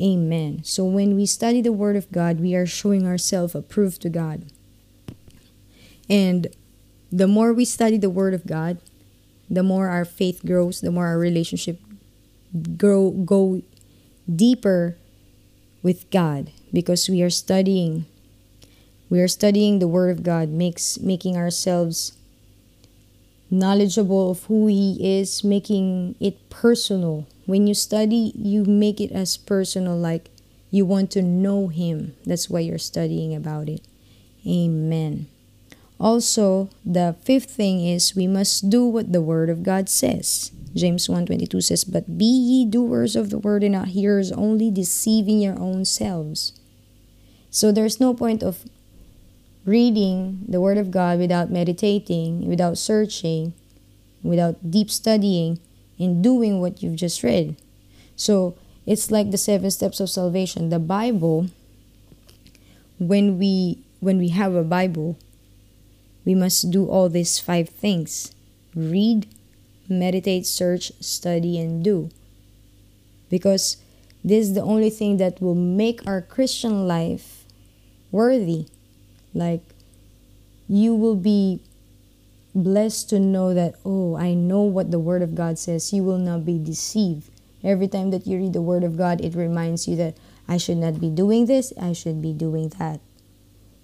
Amen. 0.00 0.62
So 0.64 0.84
when 0.84 1.16
we 1.16 1.26
study 1.26 1.60
the 1.60 1.72
word 1.72 1.96
of 1.96 2.10
God, 2.12 2.40
we 2.40 2.54
are 2.54 2.66
showing 2.66 3.06
ourselves 3.06 3.54
approved 3.54 4.00
to 4.02 4.08
God. 4.08 4.44
And 6.08 6.48
the 7.10 7.26
more 7.26 7.52
we 7.52 7.64
study 7.64 7.98
the 7.98 8.10
word 8.10 8.34
of 8.34 8.46
God, 8.46 8.78
the 9.50 9.62
more 9.62 9.88
our 9.88 10.04
faith 10.04 10.44
grows, 10.44 10.80
the 10.80 10.92
more 10.92 11.06
our 11.06 11.18
relationship 11.18 11.80
grow 12.76 13.10
go 13.10 13.62
deeper 14.34 14.96
with 15.82 16.10
God 16.10 16.50
because 16.72 17.08
we 17.08 17.22
are 17.22 17.30
studying 17.30 18.06
we 19.10 19.20
are 19.20 19.28
studying 19.28 19.78
the 19.78 19.88
word 19.88 20.10
of 20.10 20.22
God 20.22 20.48
makes 20.50 20.98
making 20.98 21.36
ourselves 21.36 22.12
knowledgeable 23.50 24.30
of 24.30 24.44
who 24.44 24.66
he 24.66 25.20
is 25.20 25.42
making 25.44 26.14
it 26.20 26.50
personal 26.50 27.26
when 27.48 27.66
you 27.66 27.72
study 27.72 28.30
you 28.36 28.62
make 28.68 29.00
it 29.00 29.10
as 29.10 29.38
personal 29.38 29.96
like 29.96 30.28
you 30.70 30.84
want 30.84 31.10
to 31.10 31.22
know 31.22 31.68
him. 31.68 32.14
That's 32.26 32.50
why 32.50 32.60
you're 32.60 32.76
studying 32.76 33.34
about 33.34 33.70
it. 33.70 33.80
Amen. 34.46 35.28
Also 35.98 36.68
the 36.84 37.16
fifth 37.24 37.48
thing 37.48 37.80
is 37.80 38.14
we 38.14 38.26
must 38.26 38.68
do 38.68 38.84
what 38.84 39.16
the 39.16 39.24
word 39.24 39.48
of 39.48 39.62
God 39.62 39.88
says. 39.88 40.52
James 40.76 41.08
1:22 41.08 41.64
says, 41.64 41.84
"But 41.84 42.18
be 42.20 42.28
ye 42.28 42.66
doers 42.66 43.16
of 43.16 43.30
the 43.30 43.40
word 43.40 43.64
and 43.64 43.72
not 43.72 43.96
hearers 43.96 44.30
only, 44.30 44.70
deceiving 44.70 45.40
your 45.40 45.58
own 45.58 45.86
selves." 45.86 46.52
So 47.50 47.72
there's 47.72 47.98
no 47.98 48.12
point 48.12 48.42
of 48.42 48.68
reading 49.64 50.44
the 50.46 50.60
word 50.60 50.76
of 50.76 50.90
God 50.90 51.18
without 51.18 51.50
meditating, 51.50 52.46
without 52.46 52.76
searching, 52.76 53.54
without 54.22 54.70
deep 54.70 54.90
studying 54.90 55.60
and 55.98 56.22
doing 56.22 56.60
what 56.60 56.82
you've 56.82 56.96
just 56.96 57.22
read. 57.22 57.56
So 58.16 58.56
it's 58.86 59.10
like 59.10 59.30
the 59.30 59.38
seven 59.38 59.70
steps 59.70 60.00
of 60.00 60.10
salvation. 60.10 60.70
The 60.70 60.78
Bible 60.78 61.48
when 62.98 63.38
we 63.38 63.78
when 64.00 64.18
we 64.18 64.28
have 64.28 64.54
a 64.54 64.62
Bible, 64.62 65.18
we 66.24 66.34
must 66.34 66.70
do 66.70 66.86
all 66.86 67.08
these 67.08 67.38
five 67.38 67.68
things. 67.68 68.34
Read, 68.74 69.26
meditate, 69.88 70.46
search, 70.46 70.92
study, 71.00 71.58
and 71.58 71.82
do. 71.82 72.10
Because 73.30 73.76
this 74.22 74.48
is 74.48 74.54
the 74.54 74.62
only 74.62 74.90
thing 74.90 75.16
that 75.16 75.40
will 75.40 75.54
make 75.54 76.06
our 76.06 76.20
Christian 76.20 76.86
life 76.86 77.44
worthy. 78.10 78.66
Like, 79.34 79.62
you 80.68 80.94
will 80.94 81.16
be 81.16 81.60
blessed 82.54 83.10
to 83.10 83.18
know 83.18 83.54
that, 83.54 83.74
oh, 83.84 84.16
I 84.16 84.34
know 84.34 84.62
what 84.62 84.90
the 84.90 84.98
Word 84.98 85.22
of 85.22 85.34
God 85.34 85.58
says. 85.58 85.92
You 85.92 86.04
will 86.04 86.18
not 86.18 86.44
be 86.44 86.58
deceived. 86.58 87.30
Every 87.62 87.88
time 87.88 88.10
that 88.10 88.26
you 88.26 88.38
read 88.38 88.52
the 88.52 88.62
Word 88.62 88.84
of 88.84 88.96
God, 88.96 89.20
it 89.20 89.34
reminds 89.34 89.88
you 89.88 89.96
that 89.96 90.16
I 90.48 90.56
should 90.56 90.78
not 90.78 91.00
be 91.00 91.10
doing 91.10 91.46
this, 91.46 91.72
I 91.80 91.92
should 91.92 92.22
be 92.22 92.32
doing 92.32 92.70
that. 92.78 93.00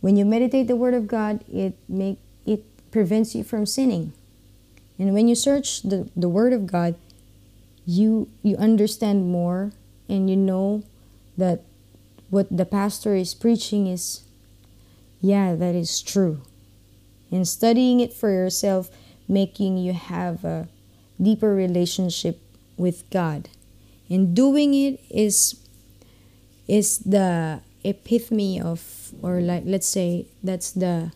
When 0.00 0.16
you 0.16 0.24
meditate 0.24 0.66
the 0.66 0.76
Word 0.76 0.94
of 0.94 1.06
God, 1.06 1.44
it 1.52 1.76
make 1.88 2.18
it 2.46 2.64
prevents 2.90 3.34
you 3.34 3.44
from 3.44 3.66
sinning. 3.66 4.12
And 4.98 5.12
when 5.12 5.28
you 5.28 5.34
search 5.34 5.82
the, 5.82 6.08
the 6.16 6.28
Word 6.28 6.52
of 6.52 6.66
God, 6.66 6.94
you 7.86 8.28
you 8.42 8.56
understand 8.56 9.30
more 9.30 9.72
and 10.08 10.30
you 10.30 10.36
know 10.36 10.82
that 11.36 11.62
what 12.30 12.46
the 12.54 12.64
pastor 12.64 13.14
is 13.14 13.34
preaching 13.34 13.86
is 13.86 14.22
yeah, 15.20 15.54
that 15.54 15.74
is 15.74 16.02
true. 16.02 16.42
And 17.30 17.46
studying 17.48 18.00
it 18.00 18.12
for 18.12 18.30
yourself, 18.30 18.90
making 19.28 19.78
you 19.78 19.92
have 19.92 20.44
a 20.44 20.68
deeper 21.20 21.54
relationship 21.54 22.40
with 22.76 23.08
God. 23.10 23.48
And 24.10 24.34
doing 24.34 24.74
it 24.74 25.00
is 25.10 25.60
is 26.66 26.98
the 26.98 27.60
epitome 27.84 28.60
of 28.60 29.12
or 29.20 29.40
like 29.40 29.64
let's 29.66 29.86
say 29.86 30.26
that's 30.42 30.72
the 30.72 31.12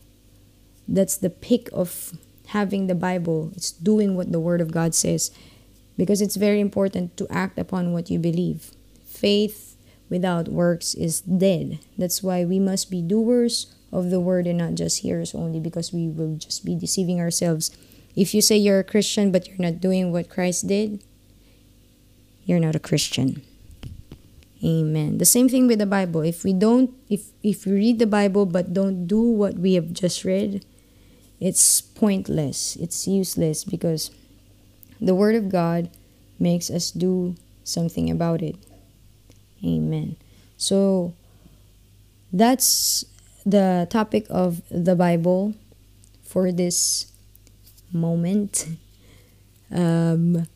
that's 0.88 1.16
the 1.16 1.30
peak 1.30 1.68
of 1.72 2.12
having 2.48 2.86
the 2.86 2.94
Bible, 2.94 3.52
it's 3.54 3.70
doing 3.70 4.16
what 4.16 4.32
the 4.32 4.40
Word 4.40 4.60
of 4.60 4.72
God 4.72 4.94
says. 4.94 5.30
Because 5.96 6.20
it's 6.22 6.36
very 6.36 6.60
important 6.60 7.16
to 7.18 7.26
act 7.28 7.58
upon 7.58 7.92
what 7.92 8.08
you 8.08 8.18
believe. 8.18 8.72
Faith 9.04 9.76
without 10.08 10.48
works 10.48 10.94
is 10.94 11.20
dead. 11.20 11.80
That's 11.98 12.22
why 12.22 12.44
we 12.44 12.58
must 12.58 12.90
be 12.90 13.02
doers 13.02 13.74
of 13.92 14.10
the 14.10 14.20
Word 14.20 14.46
and 14.46 14.58
not 14.58 14.74
just 14.74 15.00
hearers 15.00 15.34
only, 15.34 15.60
because 15.60 15.92
we 15.92 16.08
will 16.08 16.36
just 16.36 16.64
be 16.64 16.74
deceiving 16.74 17.20
ourselves. 17.20 17.70
If 18.16 18.34
you 18.34 18.42
say 18.42 18.56
you're 18.56 18.80
a 18.80 18.84
Christian 18.84 19.30
but 19.30 19.46
you're 19.46 19.58
not 19.58 19.80
doing 19.80 20.12
what 20.12 20.28
Christ 20.28 20.66
did, 20.66 21.02
you're 22.44 22.60
not 22.60 22.74
a 22.74 22.80
Christian. 22.80 23.42
Amen. 24.64 25.18
The 25.18 25.24
same 25.24 25.48
thing 25.48 25.68
with 25.68 25.78
the 25.78 25.86
Bible. 25.86 26.22
If 26.22 26.42
we 26.42 26.52
don't 26.52 26.90
if 27.08 27.30
if 27.42 27.64
we 27.64 27.72
read 27.72 27.98
the 28.00 28.10
Bible 28.10 28.44
but 28.44 28.74
don't 28.74 29.06
do 29.06 29.22
what 29.22 29.54
we 29.54 29.74
have 29.74 29.92
just 29.92 30.24
read, 30.24 30.64
it's 31.38 31.80
pointless, 31.80 32.74
it's 32.76 33.06
useless 33.06 33.62
because 33.62 34.10
the 35.00 35.14
Word 35.14 35.36
of 35.36 35.48
God 35.48 35.90
makes 36.40 36.70
us 36.70 36.90
do 36.90 37.36
something 37.62 38.10
about 38.10 38.42
it. 38.42 38.56
Amen. 39.64 40.16
So 40.56 41.14
that's 42.32 43.04
the 43.50 43.86
topic 43.90 44.26
of 44.28 44.62
the 44.70 44.94
Bible 44.94 45.54
for 46.24 46.52
this 46.52 47.12
moment. 47.92 48.66
Um, 49.70 50.46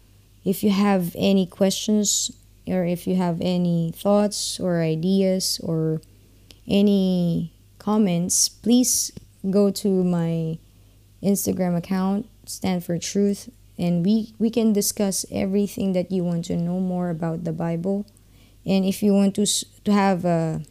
if 0.42 0.64
you 0.64 0.70
have 0.70 1.14
any 1.18 1.44
questions 1.44 2.32
or 2.66 2.87
if 2.87 3.06
you 3.06 3.16
have 3.16 3.42
any 3.42 3.92
thoughts 3.94 4.58
or 4.58 4.80
ideas 4.80 5.61
or 5.62 6.00
any 6.66 7.52
comments, 7.78 8.49
please 8.49 9.12
go 9.50 9.70
to 9.70 10.02
my 10.02 10.56
Instagram 11.22 11.76
account, 11.76 12.26
Stand 12.46 12.84
for 12.84 12.96
Truth, 12.96 13.50
and 13.78 14.04
we, 14.04 14.34
we 14.38 14.49
can 14.49 14.72
discuss 14.72 15.26
everything 15.30 15.92
that 15.92 16.11
you 16.11 16.25
want 16.25 16.46
to 16.46 16.56
know 16.56 16.80
more 16.80 17.11
about 17.11 17.44
the 17.44 17.52
Bible. 17.52 18.06
And 18.64 18.84
if 18.84 19.02
you 19.02 19.12
want 19.12 19.34
to, 19.34 19.46
to 19.84 19.92
have 19.92 20.25
a 20.25 20.62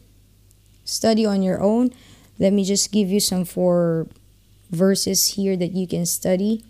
study 0.84 1.24
on 1.26 1.42
your 1.42 1.60
own, 1.60 1.92
let 2.38 2.52
me 2.52 2.64
just 2.64 2.92
give 2.92 3.08
you 3.08 3.20
some 3.20 3.44
four 3.44 4.06
verses 4.70 5.34
here 5.34 5.56
that 5.56 5.72
you 5.72 5.86
can 5.86 6.06
study 6.06 6.64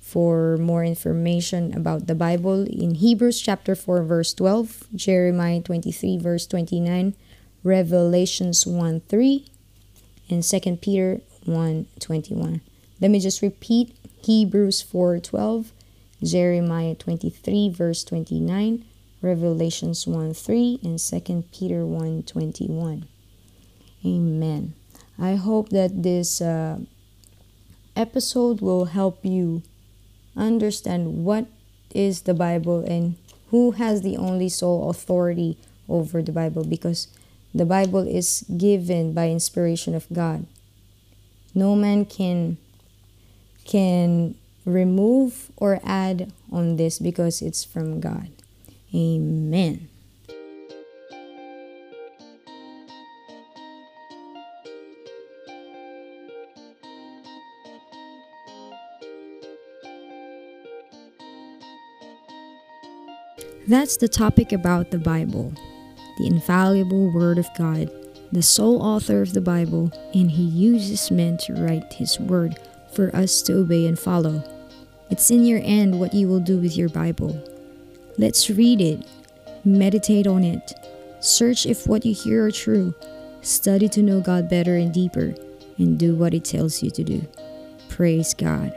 for 0.00 0.56
more 0.56 0.84
information 0.84 1.72
about 1.76 2.06
the 2.06 2.14
Bible 2.14 2.66
in 2.66 2.96
Hebrews 2.96 3.40
chapter 3.40 3.74
4 3.74 4.02
verse 4.02 4.34
12, 4.34 4.88
Jeremiah 4.94 5.60
23 5.60 6.18
verse 6.18 6.46
29, 6.46 7.14
Revelations 7.62 8.66
1 8.66 9.00
3, 9.00 9.46
and 10.28 10.42
2 10.42 10.76
Peter 10.76 11.20
1 11.44 11.86
21. 11.98 12.60
Let 13.00 13.10
me 13.10 13.20
just 13.20 13.40
repeat 13.40 13.96
Hebrews 14.24 14.82
4 14.82 15.20
12, 15.20 15.72
Jeremiah 16.22 16.94
23, 16.94 17.70
verse 17.70 18.04
29, 18.04 18.84
Revelations 19.22 20.06
1 20.06 20.34
3, 20.34 20.80
and 20.82 20.98
2 20.98 21.44
Peter 21.52 21.86
1 21.86 22.24
21. 22.24 23.06
Amen. 24.04 24.74
I 25.20 25.34
hope 25.34 25.68
that 25.68 26.02
this 26.02 26.40
uh, 26.40 26.78
episode 27.94 28.62
will 28.62 28.86
help 28.86 29.22
you 29.22 29.62
understand 30.34 31.24
what 31.24 31.46
is 31.94 32.22
the 32.22 32.32
Bible 32.32 32.80
and 32.80 33.16
who 33.50 33.72
has 33.72 34.00
the 34.00 34.16
only 34.16 34.48
sole 34.48 34.88
authority 34.88 35.58
over 35.90 36.22
the 36.22 36.32
Bible 36.32 36.64
because 36.64 37.08
the 37.54 37.66
Bible 37.66 38.08
is 38.08 38.46
given 38.56 39.12
by 39.12 39.28
inspiration 39.28 39.94
of 39.94 40.06
God. 40.10 40.46
No 41.54 41.76
man 41.76 42.06
can 42.06 42.56
can 43.66 44.36
remove 44.64 45.52
or 45.56 45.80
add 45.84 46.32
on 46.50 46.76
this 46.76 46.98
because 46.98 47.42
it's 47.42 47.62
from 47.62 48.00
God. 48.00 48.30
Amen. 48.94 49.89
That's 63.70 63.96
the 63.98 64.08
topic 64.08 64.50
about 64.50 64.90
the 64.90 64.98
Bible, 64.98 65.54
the 66.18 66.26
infallible 66.26 67.12
Word 67.12 67.38
of 67.38 67.46
God, 67.56 67.88
the 68.32 68.42
sole 68.42 68.82
author 68.82 69.22
of 69.22 69.32
the 69.32 69.40
Bible, 69.40 69.92
and 70.12 70.28
He 70.28 70.42
uses 70.42 71.12
men 71.12 71.36
to 71.42 71.52
write 71.54 71.92
His 71.92 72.18
Word 72.18 72.58
for 72.96 73.14
us 73.14 73.42
to 73.42 73.58
obey 73.58 73.86
and 73.86 73.96
follow. 73.96 74.42
It's 75.08 75.30
in 75.30 75.44
your 75.44 75.60
end 75.62 76.00
what 76.00 76.14
you 76.14 76.26
will 76.26 76.40
do 76.40 76.58
with 76.58 76.76
your 76.76 76.88
Bible. 76.88 77.40
Let's 78.18 78.50
read 78.50 78.80
it, 78.80 79.06
meditate 79.64 80.26
on 80.26 80.42
it, 80.42 80.72
search 81.20 81.64
if 81.64 81.86
what 81.86 82.04
you 82.04 82.12
hear 82.12 82.46
are 82.46 82.50
true, 82.50 82.92
study 83.40 83.88
to 83.90 84.02
know 84.02 84.20
God 84.20 84.50
better 84.50 84.74
and 84.74 84.92
deeper, 84.92 85.32
and 85.78 85.96
do 85.96 86.16
what 86.16 86.32
He 86.32 86.40
tells 86.40 86.82
you 86.82 86.90
to 86.90 87.04
do. 87.04 87.24
Praise 87.88 88.34
God. 88.34 88.76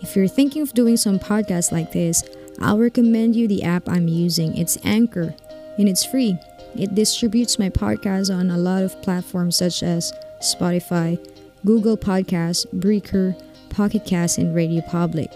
If 0.00 0.16
you're 0.16 0.28
thinking 0.28 0.62
of 0.62 0.72
doing 0.72 0.96
some 0.96 1.18
podcasts 1.18 1.72
like 1.72 1.92
this, 1.92 2.24
I'll 2.60 2.78
recommend 2.78 3.36
you 3.36 3.46
the 3.46 3.62
app 3.62 3.88
I'm 3.88 4.08
using. 4.08 4.56
It's 4.56 4.78
Anchor, 4.84 5.34
and 5.78 5.88
it's 5.88 6.04
free. 6.04 6.38
It 6.74 6.94
distributes 6.94 7.58
my 7.58 7.68
podcast 7.68 8.34
on 8.34 8.50
a 8.50 8.58
lot 8.58 8.82
of 8.82 9.00
platforms 9.02 9.56
such 9.56 9.82
as 9.82 10.12
Spotify, 10.40 11.18
Google 11.64 11.96
Podcasts, 11.96 12.70
Breaker, 12.72 13.36
Pocket 13.68 14.06
Cast, 14.06 14.38
and 14.38 14.54
Radio 14.54 14.80
Public. 14.82 15.30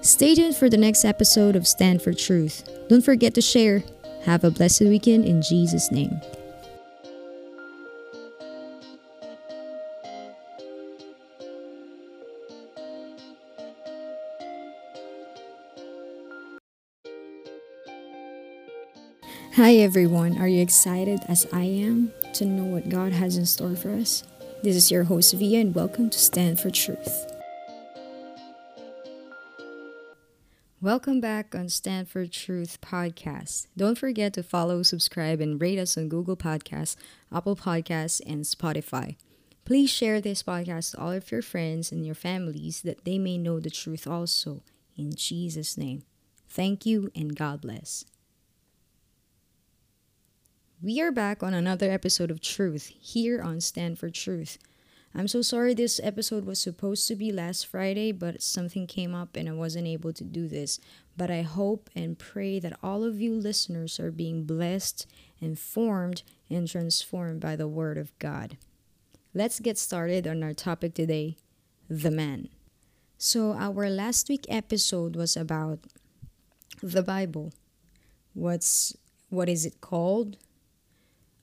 Stay 0.00 0.34
tuned 0.34 0.56
for 0.56 0.68
the 0.68 0.76
next 0.76 1.04
episode 1.04 1.54
of 1.54 1.66
Stand 1.66 2.02
for 2.02 2.12
Truth. 2.12 2.68
Don't 2.88 3.04
forget 3.04 3.34
to 3.34 3.40
share. 3.40 3.82
Have 4.24 4.42
a 4.42 4.50
blessed 4.50 4.82
weekend 4.82 5.24
in 5.24 5.42
Jesus' 5.42 5.92
name. 5.92 6.20
Hi 19.58 19.74
everyone, 19.74 20.38
are 20.38 20.46
you 20.46 20.62
excited 20.62 21.18
as 21.26 21.44
I 21.52 21.64
am 21.64 22.12
to 22.34 22.44
know 22.44 22.62
what 22.62 22.88
God 22.88 23.10
has 23.10 23.36
in 23.36 23.44
store 23.44 23.74
for 23.74 23.90
us? 23.90 24.22
This 24.62 24.76
is 24.76 24.88
your 24.88 25.02
host 25.02 25.34
Via 25.34 25.58
and 25.58 25.74
welcome 25.74 26.10
to 26.10 26.16
Stand 26.16 26.60
for 26.60 26.70
Truth. 26.70 27.26
Welcome 30.80 31.20
back 31.20 31.56
on 31.56 31.68
Stand 31.70 32.08
for 32.08 32.24
Truth 32.24 32.80
podcast. 32.80 33.66
Don't 33.76 33.98
forget 33.98 34.32
to 34.34 34.44
follow, 34.44 34.84
subscribe, 34.84 35.40
and 35.40 35.60
rate 35.60 35.80
us 35.80 35.98
on 35.98 36.08
Google 36.08 36.36
Podcasts, 36.36 36.94
Apple 37.34 37.56
Podcasts, 37.56 38.20
and 38.24 38.44
Spotify. 38.44 39.16
Please 39.64 39.90
share 39.90 40.20
this 40.20 40.44
podcast 40.44 40.92
to 40.92 41.00
all 41.00 41.10
of 41.10 41.32
your 41.32 41.42
friends 41.42 41.90
and 41.90 42.06
your 42.06 42.14
families 42.14 42.82
that 42.82 43.04
they 43.04 43.18
may 43.18 43.36
know 43.36 43.58
the 43.58 43.70
truth 43.70 44.06
also. 44.06 44.62
In 44.96 45.16
Jesus' 45.16 45.76
name. 45.76 46.04
Thank 46.48 46.86
you 46.86 47.10
and 47.16 47.34
God 47.34 47.62
bless. 47.62 48.04
We 50.80 51.00
are 51.00 51.10
back 51.10 51.42
on 51.42 51.54
another 51.54 51.90
episode 51.90 52.30
of 52.30 52.40
Truth 52.40 52.92
here 53.00 53.42
on 53.42 53.60
Stand 53.60 53.98
for 53.98 54.10
Truth. 54.10 54.58
I'm 55.12 55.26
so 55.26 55.42
sorry 55.42 55.74
this 55.74 56.00
episode 56.04 56.44
was 56.44 56.60
supposed 56.60 57.08
to 57.08 57.16
be 57.16 57.32
last 57.32 57.66
Friday, 57.66 58.12
but 58.12 58.42
something 58.42 58.86
came 58.86 59.12
up 59.12 59.34
and 59.34 59.48
I 59.48 59.52
wasn't 59.54 59.88
able 59.88 60.12
to 60.12 60.22
do 60.22 60.46
this. 60.46 60.78
But 61.16 61.32
I 61.32 61.42
hope 61.42 61.90
and 61.96 62.16
pray 62.16 62.60
that 62.60 62.78
all 62.80 63.02
of 63.02 63.20
you 63.20 63.34
listeners 63.34 63.98
are 63.98 64.12
being 64.12 64.44
blessed, 64.44 65.08
informed, 65.40 66.22
and 66.48 66.68
transformed 66.68 67.40
by 67.40 67.56
the 67.56 67.66
Word 67.66 67.98
of 67.98 68.16
God. 68.20 68.56
Let's 69.34 69.58
get 69.58 69.78
started 69.78 70.28
on 70.28 70.44
our 70.44 70.54
topic 70.54 70.94
today 70.94 71.38
the 71.90 72.12
man. 72.12 72.50
So, 73.16 73.54
our 73.54 73.90
last 73.90 74.28
week 74.28 74.46
episode 74.48 75.16
was 75.16 75.36
about 75.36 75.80
the 76.80 77.02
Bible. 77.02 77.52
What's 78.32 78.96
what 79.28 79.48
is 79.48 79.66
it 79.66 79.80
called? 79.80 80.36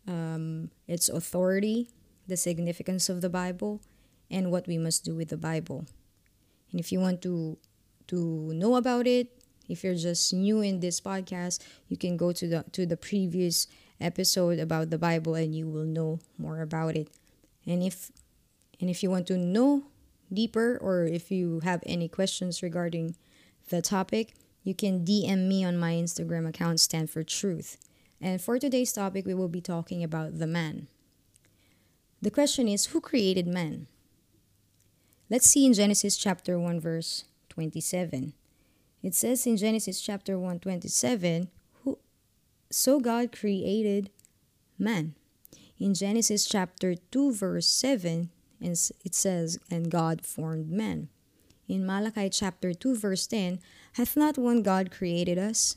Um, 0.07 0.69
its 0.87 1.09
authority, 1.09 1.89
the 2.27 2.37
significance 2.37 3.09
of 3.09 3.21
the 3.21 3.29
Bible, 3.29 3.81
and 4.29 4.51
what 4.51 4.67
we 4.67 4.77
must 4.77 5.03
do 5.05 5.15
with 5.15 5.29
the 5.29 5.37
Bible. 5.37 5.85
And 6.71 6.79
if 6.79 6.91
you 6.91 6.99
want 6.99 7.21
to 7.23 7.57
to 8.07 8.53
know 8.53 8.75
about 8.75 9.07
it, 9.07 9.41
if 9.67 9.83
you're 9.83 9.95
just 9.95 10.33
new 10.33 10.61
in 10.61 10.79
this 10.79 11.01
podcast, 11.01 11.63
you 11.87 11.97
can 11.97 12.17
go 12.17 12.31
to 12.31 12.47
the 12.47 12.65
to 12.71 12.85
the 12.85 12.97
previous 12.97 13.67
episode 13.99 14.59
about 14.59 14.89
the 14.89 14.97
Bible 14.97 15.35
and 15.35 15.55
you 15.55 15.67
will 15.67 15.85
know 15.85 16.19
more 16.37 16.61
about 16.61 16.95
it. 16.95 17.09
And 17.65 17.81
if 17.83 18.11
and 18.79 18.89
if 18.89 19.01
you 19.03 19.09
want 19.09 19.27
to 19.27 19.37
know 19.37 19.83
deeper 20.31 20.77
or 20.81 21.05
if 21.05 21.31
you 21.31 21.61
have 21.61 21.81
any 21.85 22.07
questions 22.07 22.61
regarding 22.61 23.15
the 23.69 23.81
topic, 23.81 24.33
you 24.63 24.73
can 24.75 25.05
DM 25.05 25.47
me 25.47 25.63
on 25.63 25.77
my 25.77 25.93
Instagram 25.93 26.47
account 26.47 26.79
Stand 26.79 27.09
for 27.09 27.23
Truth. 27.23 27.77
And 28.21 28.41
for 28.41 28.57
today's 28.57 28.93
topic, 28.93 29.25
we 29.25 29.33
will 29.33 29.49
be 29.49 29.61
talking 29.61 30.03
about 30.03 30.39
the 30.39 30.47
man. 30.47 30.87
The 32.21 32.31
question 32.31 32.67
is 32.67 32.87
who 32.87 33.01
created 33.01 33.47
man? 33.47 33.87
Let's 35.29 35.49
see 35.49 35.65
in 35.65 35.73
Genesis 35.73 36.17
chapter 36.17 36.57
1 36.57 36.79
verse 36.79 37.25
27. 37.49 38.33
It 39.03 39.13
says 39.13 39.45
in 39.45 39.57
Genesis 39.57 40.01
chapter 40.01 40.39
1 40.39 40.59
27, 40.59 41.49
who 41.83 41.99
so 42.71 42.99
God 42.99 43.31
created 43.31 44.09
man. 44.79 45.15
In 45.77 45.93
Genesis 45.93 46.45
chapter 46.45 46.95
2 46.95 47.33
verse 47.33 47.67
7, 47.67 48.29
it 48.61 49.13
says, 49.13 49.59
and 49.69 49.91
God 49.91 50.25
formed 50.25 50.71
man. 50.71 51.09
In 51.67 51.85
Malachi 51.85 52.29
chapter 52.29 52.73
2 52.73 52.95
verse 52.95 53.27
10, 53.27 53.59
hath 53.93 54.15
not 54.15 54.37
one 54.37 54.63
God 54.63 54.89
created 54.91 55.37
us? 55.37 55.75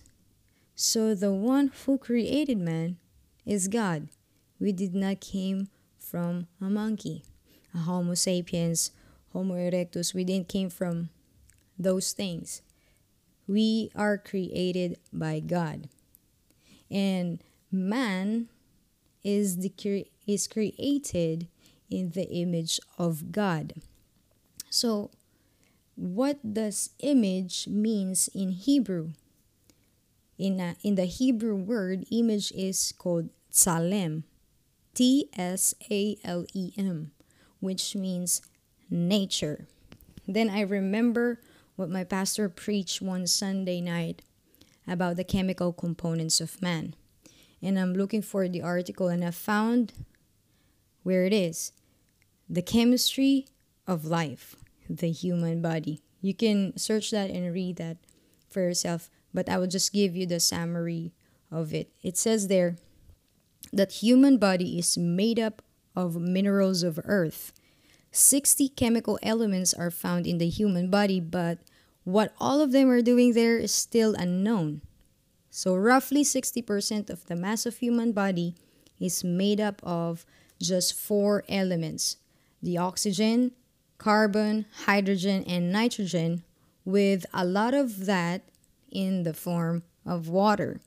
So 0.80 1.12
the 1.12 1.32
one 1.32 1.72
who 1.74 1.98
created 1.98 2.56
man 2.56 2.98
is 3.44 3.66
God. 3.66 4.06
We 4.60 4.70
did 4.70 4.94
not 4.94 5.18
came 5.20 5.70
from 5.98 6.46
a 6.60 6.70
monkey, 6.70 7.24
a 7.74 7.78
Homo 7.78 8.14
sapiens, 8.14 8.92
Homo 9.32 9.56
erectus. 9.56 10.14
We 10.14 10.22
didn't 10.22 10.46
came 10.46 10.70
from 10.70 11.08
those 11.76 12.12
things. 12.12 12.62
We 13.48 13.90
are 13.96 14.16
created 14.16 14.98
by 15.12 15.40
God. 15.40 15.88
And 16.88 17.42
man 17.72 18.48
is 19.24 19.56
the 19.56 20.06
is 20.28 20.46
created 20.46 21.48
in 21.90 22.10
the 22.10 22.28
image 22.30 22.78
of 22.96 23.32
God. 23.32 23.82
So 24.70 25.10
what 25.96 26.38
does 26.54 26.90
image 27.00 27.66
means 27.66 28.28
in 28.32 28.50
Hebrew? 28.50 29.14
In, 30.38 30.60
uh, 30.60 30.74
in 30.82 30.94
the 30.94 31.04
Hebrew 31.04 31.56
word, 31.56 32.06
image 32.10 32.52
is 32.52 32.92
called 32.96 33.28
tsalem, 33.50 34.24
T 34.94 35.28
S 35.36 35.74
A 35.90 36.16
L 36.24 36.46
E 36.54 36.72
M, 36.76 37.10
which 37.60 37.96
means 37.96 38.40
nature. 38.88 39.66
Then 40.26 40.48
I 40.48 40.60
remember 40.60 41.40
what 41.76 41.90
my 41.90 42.04
pastor 42.04 42.48
preached 42.48 43.02
one 43.02 43.26
Sunday 43.26 43.80
night 43.80 44.22
about 44.86 45.16
the 45.16 45.24
chemical 45.24 45.72
components 45.72 46.40
of 46.40 46.62
man. 46.62 46.94
And 47.60 47.78
I'm 47.78 47.94
looking 47.94 48.22
for 48.22 48.48
the 48.48 48.62
article 48.62 49.08
and 49.08 49.24
I 49.24 49.32
found 49.32 49.92
where 51.02 51.24
it 51.24 51.32
is 51.32 51.72
the 52.48 52.62
chemistry 52.62 53.46
of 53.86 54.04
life, 54.04 54.56
the 54.88 55.10
human 55.10 55.60
body. 55.60 56.00
You 56.20 56.34
can 56.34 56.76
search 56.76 57.10
that 57.10 57.30
and 57.30 57.52
read 57.52 57.76
that 57.76 57.98
for 58.48 58.60
yourself 58.60 59.10
but 59.32 59.48
I 59.48 59.58
will 59.58 59.66
just 59.66 59.92
give 59.92 60.16
you 60.16 60.26
the 60.26 60.40
summary 60.40 61.12
of 61.50 61.72
it. 61.74 61.90
It 62.02 62.16
says 62.16 62.48
there 62.48 62.76
that 63.72 63.92
human 63.92 64.38
body 64.38 64.78
is 64.78 64.96
made 64.96 65.38
up 65.38 65.62
of 65.94 66.16
minerals 66.16 66.82
of 66.82 67.00
earth. 67.04 67.52
60 68.10 68.70
chemical 68.70 69.18
elements 69.22 69.74
are 69.74 69.90
found 69.90 70.26
in 70.26 70.38
the 70.38 70.48
human 70.48 70.90
body, 70.90 71.20
but 71.20 71.58
what 72.04 72.32
all 72.40 72.60
of 72.60 72.72
them 72.72 72.88
are 72.88 73.02
doing 73.02 73.34
there 73.34 73.58
is 73.58 73.72
still 73.72 74.14
unknown. 74.14 74.80
So 75.50 75.76
roughly 75.76 76.24
60% 76.24 77.10
of 77.10 77.26
the 77.26 77.36
mass 77.36 77.66
of 77.66 77.76
human 77.78 78.12
body 78.12 78.54
is 78.98 79.22
made 79.22 79.60
up 79.60 79.82
of 79.82 80.24
just 80.60 80.94
four 80.94 81.44
elements: 81.48 82.16
the 82.62 82.78
oxygen, 82.78 83.52
carbon, 83.98 84.66
hydrogen, 84.86 85.44
and 85.46 85.70
nitrogen, 85.70 86.42
with 86.84 87.26
a 87.34 87.44
lot 87.44 87.74
of 87.74 88.06
that 88.06 88.48
in 88.90 89.22
the 89.22 89.34
form 89.34 89.82
of 90.06 90.28
water. 90.28 90.80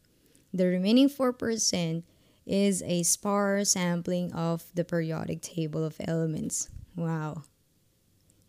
The 0.53 0.65
remaining 0.65 1.09
4% 1.09 2.03
is 2.45 2.81
a 2.83 3.03
sparse 3.03 3.71
sampling 3.71 4.33
of 4.33 4.63
the 4.73 4.83
periodic 4.83 5.41
table 5.41 5.83
of 5.83 5.95
elements. 6.05 6.69
Wow. 6.95 7.43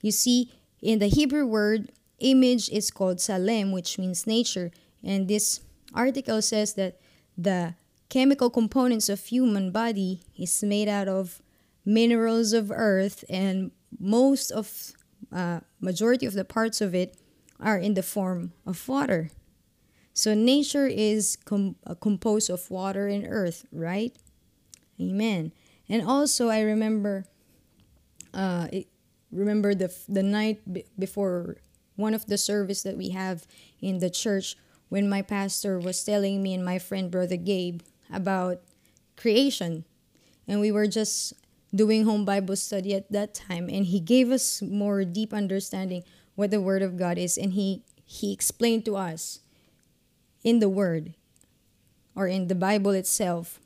You 0.00 0.10
see, 0.10 0.50
in 0.80 0.98
the 0.98 1.06
Hebrew 1.06 1.46
word, 1.46 1.92
image 2.18 2.68
is 2.70 2.90
called 2.90 3.20
salem, 3.20 3.70
which 3.72 3.98
means 3.98 4.26
nature, 4.26 4.70
and 5.02 5.28
this 5.28 5.60
article 5.94 6.40
says 6.42 6.74
that 6.74 6.98
the 7.36 7.74
chemical 8.08 8.50
components 8.50 9.08
of 9.08 9.24
human 9.24 9.70
body 9.70 10.20
is 10.36 10.62
made 10.62 10.88
out 10.88 11.08
of 11.08 11.40
minerals 11.84 12.52
of 12.52 12.70
earth 12.70 13.24
and 13.28 13.70
most 13.98 14.50
of 14.50 14.92
uh, 15.32 15.60
majority 15.80 16.26
of 16.26 16.34
the 16.34 16.44
parts 16.44 16.80
of 16.80 16.94
it 16.94 17.16
are 17.58 17.78
in 17.78 17.94
the 17.94 18.02
form 18.02 18.52
of 18.66 18.88
water 18.88 19.30
so 20.14 20.34
nature 20.34 20.86
is 20.86 21.36
com- 21.44 21.76
uh, 21.86 21.94
composed 21.94 22.50
of 22.50 22.70
water 22.70 23.08
and 23.08 23.26
earth 23.28 23.64
right? 23.72 24.14
Amen. 25.00 25.52
And 25.88 26.02
also 26.02 26.48
i 26.48 26.60
remember 26.60 27.26
uh, 28.34 28.68
it, 28.72 28.86
remember 29.30 29.74
the 29.74 29.92
the 30.08 30.22
night 30.22 30.60
b- 30.70 30.84
before 30.98 31.56
one 31.96 32.14
of 32.14 32.26
the 32.26 32.38
service 32.38 32.82
that 32.82 32.96
we 32.96 33.10
have 33.10 33.46
in 33.80 33.98
the 33.98 34.10
church 34.10 34.56
when 34.88 35.08
my 35.08 35.22
pastor 35.22 35.78
was 35.78 36.02
telling 36.04 36.42
me 36.42 36.54
and 36.54 36.64
my 36.64 36.78
friend 36.78 37.10
brother 37.10 37.36
Gabe 37.36 37.80
about 38.12 38.60
creation. 39.16 39.84
And 40.48 40.60
we 40.60 40.72
were 40.72 40.86
just 40.88 41.34
doing 41.74 42.04
home 42.04 42.24
bible 42.24 42.56
study 42.56 42.94
at 42.94 43.10
that 43.12 43.34
time 43.34 43.68
and 43.70 43.86
he 43.86 44.00
gave 44.00 44.30
us 44.30 44.62
more 44.62 45.04
deep 45.04 45.32
understanding 45.32 46.04
what 46.34 46.50
the 46.50 46.60
word 46.60 46.82
of 46.82 46.98
god 46.98 47.18
is 47.18 47.38
and 47.38 47.54
he 47.54 47.82
he 48.04 48.32
explained 48.32 48.84
to 48.84 48.96
us 48.96 49.41
in 50.44 50.58
the 50.58 50.68
word 50.68 51.14
or 52.14 52.26
in 52.26 52.48
the 52.48 52.54
bible 52.54 52.90
itself 52.90 53.60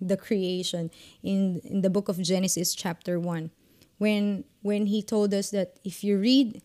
the 0.00 0.16
creation 0.16 0.90
in 1.22 1.60
in 1.64 1.80
the 1.82 1.90
book 1.90 2.08
of 2.08 2.20
genesis 2.20 2.74
chapter 2.74 3.18
1 3.18 3.50
when 3.98 4.44
when 4.62 4.86
he 4.86 5.02
told 5.02 5.32
us 5.32 5.50
that 5.50 5.78
if 5.84 6.02
you 6.02 6.18
read 6.18 6.62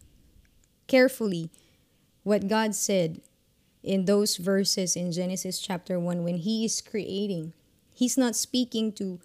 carefully 0.88 1.50
what 2.24 2.48
god 2.48 2.74
said 2.74 3.22
in 3.88 4.06
those 4.06 4.36
verses 4.36 4.96
in 4.96 5.12
Genesis 5.12 5.60
chapter 5.60 6.00
1 6.00 6.24
when 6.24 6.38
he 6.38 6.66
is 6.66 6.82
creating. 6.82 7.54
He's 7.94 8.18
not 8.18 8.36
speaking 8.36 8.92
to 8.94 9.20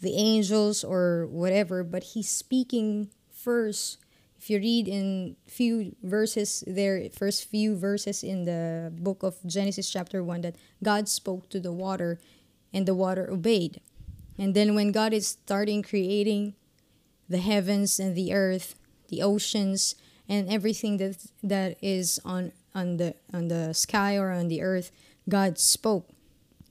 the 0.00 0.16
angels 0.16 0.82
or 0.82 1.26
whatever, 1.26 1.84
but 1.84 2.02
he's 2.02 2.28
speaking 2.28 3.10
first. 3.30 3.98
If 4.46 4.50
you 4.50 4.58
read 4.60 4.86
in 4.86 5.34
few 5.48 5.96
verses 6.04 6.62
there, 6.68 7.08
first 7.10 7.50
few 7.50 7.74
verses 7.74 8.22
in 8.22 8.44
the 8.44 8.92
book 8.96 9.24
of 9.24 9.34
Genesis 9.44 9.90
chapter 9.90 10.22
1 10.22 10.42
that 10.42 10.54
God 10.84 11.08
spoke 11.08 11.48
to 11.48 11.58
the 11.58 11.72
water 11.72 12.20
and 12.72 12.86
the 12.86 12.94
water 12.94 13.28
obeyed. 13.28 13.80
And 14.38 14.54
then 14.54 14.76
when 14.76 14.92
God 14.92 15.12
is 15.12 15.26
starting 15.26 15.82
creating 15.82 16.54
the 17.28 17.38
heavens 17.38 17.98
and 17.98 18.14
the 18.14 18.32
earth, 18.32 18.76
the 19.08 19.20
oceans 19.20 19.96
and 20.28 20.48
everything 20.48 20.98
that 20.98 21.26
that 21.42 21.76
is 21.82 22.20
on 22.24 22.52
on 22.72 22.98
the 22.98 23.16
on 23.34 23.48
the 23.48 23.72
sky 23.72 24.14
or 24.14 24.30
on 24.30 24.46
the 24.46 24.62
earth, 24.62 24.92
God 25.28 25.58
spoke. 25.58 26.08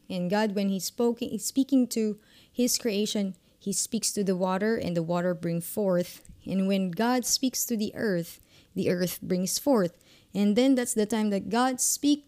And 0.09 0.29
God, 0.29 0.55
when 0.55 0.69
He 0.69 0.79
spoke, 0.79 1.19
He's 1.19 1.43
speaking 1.43 1.87
to 1.87 2.19
His 2.49 2.77
creation. 2.77 3.35
He 3.65 3.73
speaks 3.73 4.11
to 4.11 4.23
the 4.23 4.35
water, 4.35 4.75
and 4.75 4.95
the 4.95 5.01
water 5.01 5.33
brings 5.33 5.65
forth. 5.65 6.21
And 6.45 6.67
when 6.67 6.91
God 6.91 7.25
speaks 7.25 7.65
to 7.65 7.75
the 7.75 7.91
earth, 7.95 8.39
the 8.75 8.91
earth 8.91 9.19
brings 9.23 9.57
forth. 9.57 9.97
And 10.35 10.55
then 10.55 10.75
that's 10.75 10.93
the 10.93 11.07
time 11.07 11.31
that 11.31 11.49
God 11.49 11.81
speaks 11.81 12.27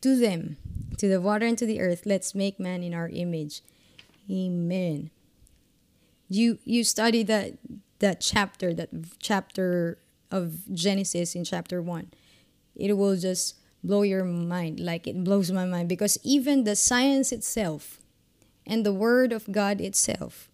to 0.00 0.16
them, 0.16 0.56
to 0.96 1.06
the 1.06 1.20
water 1.20 1.44
and 1.44 1.58
to 1.58 1.66
the 1.66 1.82
earth. 1.82 2.06
Let's 2.06 2.34
make 2.34 2.58
man 2.58 2.82
in 2.82 2.94
our 2.94 3.10
image. 3.10 3.60
Amen. 4.30 5.10
You 6.30 6.58
you 6.64 6.82
study 6.82 7.22
that 7.24 7.58
that 7.98 8.22
chapter, 8.22 8.72
that 8.72 8.88
chapter 9.18 9.98
of 10.30 10.72
Genesis 10.72 11.34
in 11.34 11.44
chapter 11.44 11.82
one 11.82 12.10
it 12.74 12.96
will 12.96 13.16
just 13.16 13.56
blow 13.84 14.02
your 14.02 14.24
mind 14.24 14.80
like 14.80 15.06
it 15.06 15.24
blows 15.24 15.50
my 15.50 15.66
mind 15.66 15.88
because 15.88 16.16
even 16.22 16.64
the 16.64 16.76
science 16.76 17.32
itself 17.32 17.98
and 18.68 18.84
the 18.84 18.92
word 18.92 19.32
of 19.32 19.50
God 19.50 19.80
itself 19.80 20.50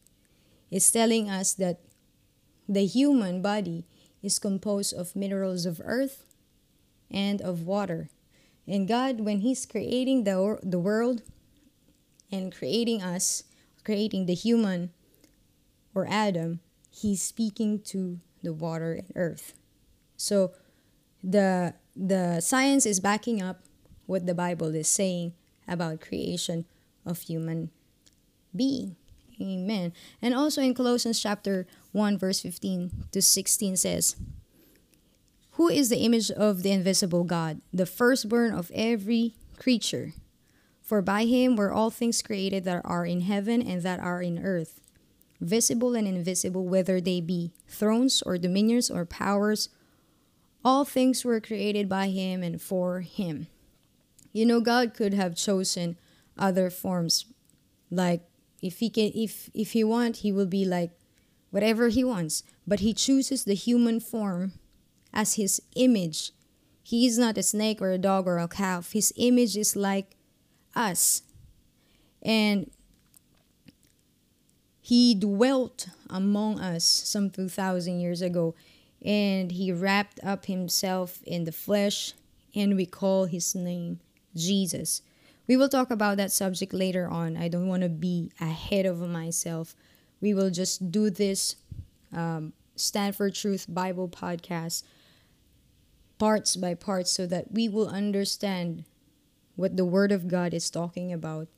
is 0.71 0.89
telling 0.91 1.29
us 1.29 1.53
that 1.55 1.81
the 2.69 2.87
human 2.87 3.43
body 3.43 3.85
is 4.23 4.39
composed 4.39 4.95
of 4.95 5.17
minerals 5.17 5.67
of 5.67 5.83
earth 5.85 6.25
and 7.11 7.43
of 7.43 7.67
water. 7.67 8.09
And 8.67 8.89
God, 8.89 9.21
when 9.21 9.41
He's 9.41 9.67
creating 9.67 10.25
the, 10.25 10.59
the 10.63 10.79
world 10.79 11.23
and 12.33 12.55
creating 12.55 13.03
us, 13.03 13.43
creating 13.85 14.27
the 14.27 14.35
human 14.35 14.91
or 15.95 16.07
Adam, 16.09 16.61
He's 16.91 17.21
speaking 17.21 17.81
to 17.87 18.21
the 18.43 18.53
water 18.53 18.93
and 18.93 19.13
earth. 19.17 19.55
So 20.17 20.53
the 21.23 21.75
the 21.97 22.41
science 22.41 22.87
is 22.87 23.01
backing 23.01 23.43
up 23.43 23.65
what 24.07 24.27
the 24.27 24.35
Bible 24.35 24.75
is 24.75 24.89
saying 24.89 25.33
about 25.67 26.01
creation 26.01 26.65
of 27.07 27.21
human 27.21 27.71
being. 28.55 28.97
Amen. 29.41 29.93
And 30.23 30.35
also 30.35 30.63
in 30.63 30.75
Colossians 30.75 31.21
chapter 31.21 31.67
1 31.93 32.19
verse 32.19 32.41
15 32.41 33.09
to 33.13 33.21
16 33.23 33.77
says, 33.77 34.17
Who 35.53 35.69
is 35.69 35.89
the 35.89 35.99
image 35.99 36.31
of 36.31 36.63
the 36.63 36.71
invisible 36.71 37.25
God, 37.25 37.61
the 37.73 37.87
firstborn 37.87 38.53
of 38.53 38.71
every 38.75 39.35
creature? 39.59 40.13
For 40.83 41.03
by 41.03 41.25
him 41.25 41.57
were 41.57 41.73
all 41.73 41.91
things 41.91 42.23
created 42.23 42.65
that 42.65 42.83
are 42.85 43.07
in 43.07 43.23
heaven 43.23 43.63
and 43.63 43.83
that 43.83 44.01
are 44.01 44.23
in 44.23 44.45
earth, 44.45 44.81
visible 45.41 45.95
and 45.95 46.07
invisible, 46.07 46.67
whether 46.67 47.01
they 47.01 47.21
be 47.21 47.53
thrones 47.67 48.23
or 48.23 48.39
dominions 48.39 48.91
or 48.91 49.05
powers 49.05 49.71
all 50.65 50.85
things 50.85 51.25
were 51.25 51.41
created 51.41 51.89
by 51.89 52.09
him 52.09 52.43
and 52.43 52.61
for 52.61 53.01
him. 53.01 53.49
You 54.33 54.47
know, 54.47 54.61
God 54.61 54.95
could 54.95 55.13
have 55.13 55.37
chosen 55.37 55.99
other 56.39 56.71
forms. 56.71 57.27
Like 57.91 58.23
if 58.65 58.79
he 58.79 58.89
can 58.89 59.13
if 59.15 59.51
if 59.55 59.73
he 59.73 59.85
want, 59.85 60.19
he 60.19 60.33
will 60.33 60.47
be 60.47 60.65
like 60.65 60.93
whatever 61.51 61.89
he 61.89 62.03
wants. 62.03 62.43
But 62.67 62.81
he 62.81 62.95
chooses 62.95 63.45
the 63.45 63.55
human 63.55 64.01
form 64.01 64.53
as 65.13 65.35
his 65.35 65.61
image. 65.77 66.33
He 66.83 67.07
is 67.07 67.19
not 67.19 67.39
a 67.39 67.43
snake 67.43 67.81
or 67.81 67.91
a 67.91 67.99
dog 67.99 68.27
or 68.27 68.39
a 68.39 68.49
calf. 68.49 68.93
His 68.93 69.13
image 69.17 69.57
is 69.57 69.77
like 69.77 70.17
us. 70.75 71.23
And 72.23 72.71
he 74.81 75.15
dwelt 75.15 75.89
among 76.11 76.61
us 76.61 76.85
some 76.85 77.31
2,000 77.31 78.01
years 78.01 78.21
ago 78.21 78.55
and 79.05 79.53
he 79.53 79.71
wrapped 79.71 80.19
up 80.25 80.47
himself 80.47 81.23
in 81.25 81.45
the 81.45 81.53
flesh, 81.53 82.15
and 82.55 82.75
we 82.75 82.87
call 82.87 83.27
his 83.27 83.55
name 83.55 84.01
Jesus. 84.35 85.03
We 85.47 85.57
will 85.57 85.69
talk 85.69 85.91
about 85.91 86.17
that 86.17 86.33
subject 86.33 86.73
later 86.73 87.09
on. 87.09 87.37
I 87.37 87.49
don't 87.49 87.69
want 87.69 87.83
to 87.83 87.89
be 87.89 88.31
ahead 88.41 88.87
of 88.87 88.99
myself. 89.01 89.75
We 90.21 90.33
will 90.33 90.51
just 90.51 90.91
do 90.91 91.11
this 91.11 91.57
um, 92.13 92.53
Stand 92.77 93.17
for 93.17 93.31
Truth 93.31 93.67
Bible 93.69 94.09
podcast 94.09 94.83
parts 96.19 96.57
by 96.57 96.75
parts 96.75 97.11
so 97.11 97.27
that 97.27 97.53
we 97.53 97.69
will 97.69 97.89
understand 97.89 98.85
what 99.57 99.77
the 99.77 99.85
Word 99.85 100.13
of 100.13 100.29
God 100.29 100.55
is 100.55 100.71
talking 100.71 101.13
about 101.13 101.49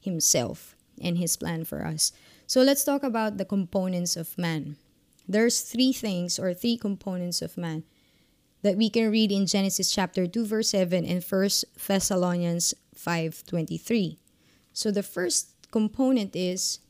Himself 0.00 0.74
and 1.00 1.18
His 1.18 1.36
plan 1.36 1.64
for 1.64 1.86
us. 1.86 2.12
So 2.46 2.62
let's 2.62 2.84
talk 2.84 3.02
about 3.02 3.36
the 3.36 3.44
components 3.44 4.16
of 4.16 4.36
man 4.36 4.76
there's 5.28 5.60
three 5.60 5.92
things 5.92 6.38
or 6.38 6.54
three 6.54 6.76
components 6.76 7.42
of 7.42 7.56
man 7.56 7.84
that 8.62 8.76
we 8.76 8.88
can 8.90 9.10
read 9.10 9.32
in 9.32 9.46
Genesis 9.46 9.90
chapter 9.90 10.26
2 10.26 10.46
verse 10.46 10.70
7 10.70 11.04
and 11.04 11.22
1 11.22 11.50
Thessalonians 11.86 12.74
5:23. 12.96 14.18
So 14.72 14.90
the 14.90 15.02
first 15.02 15.54
component 15.70 16.34
is 16.34 16.80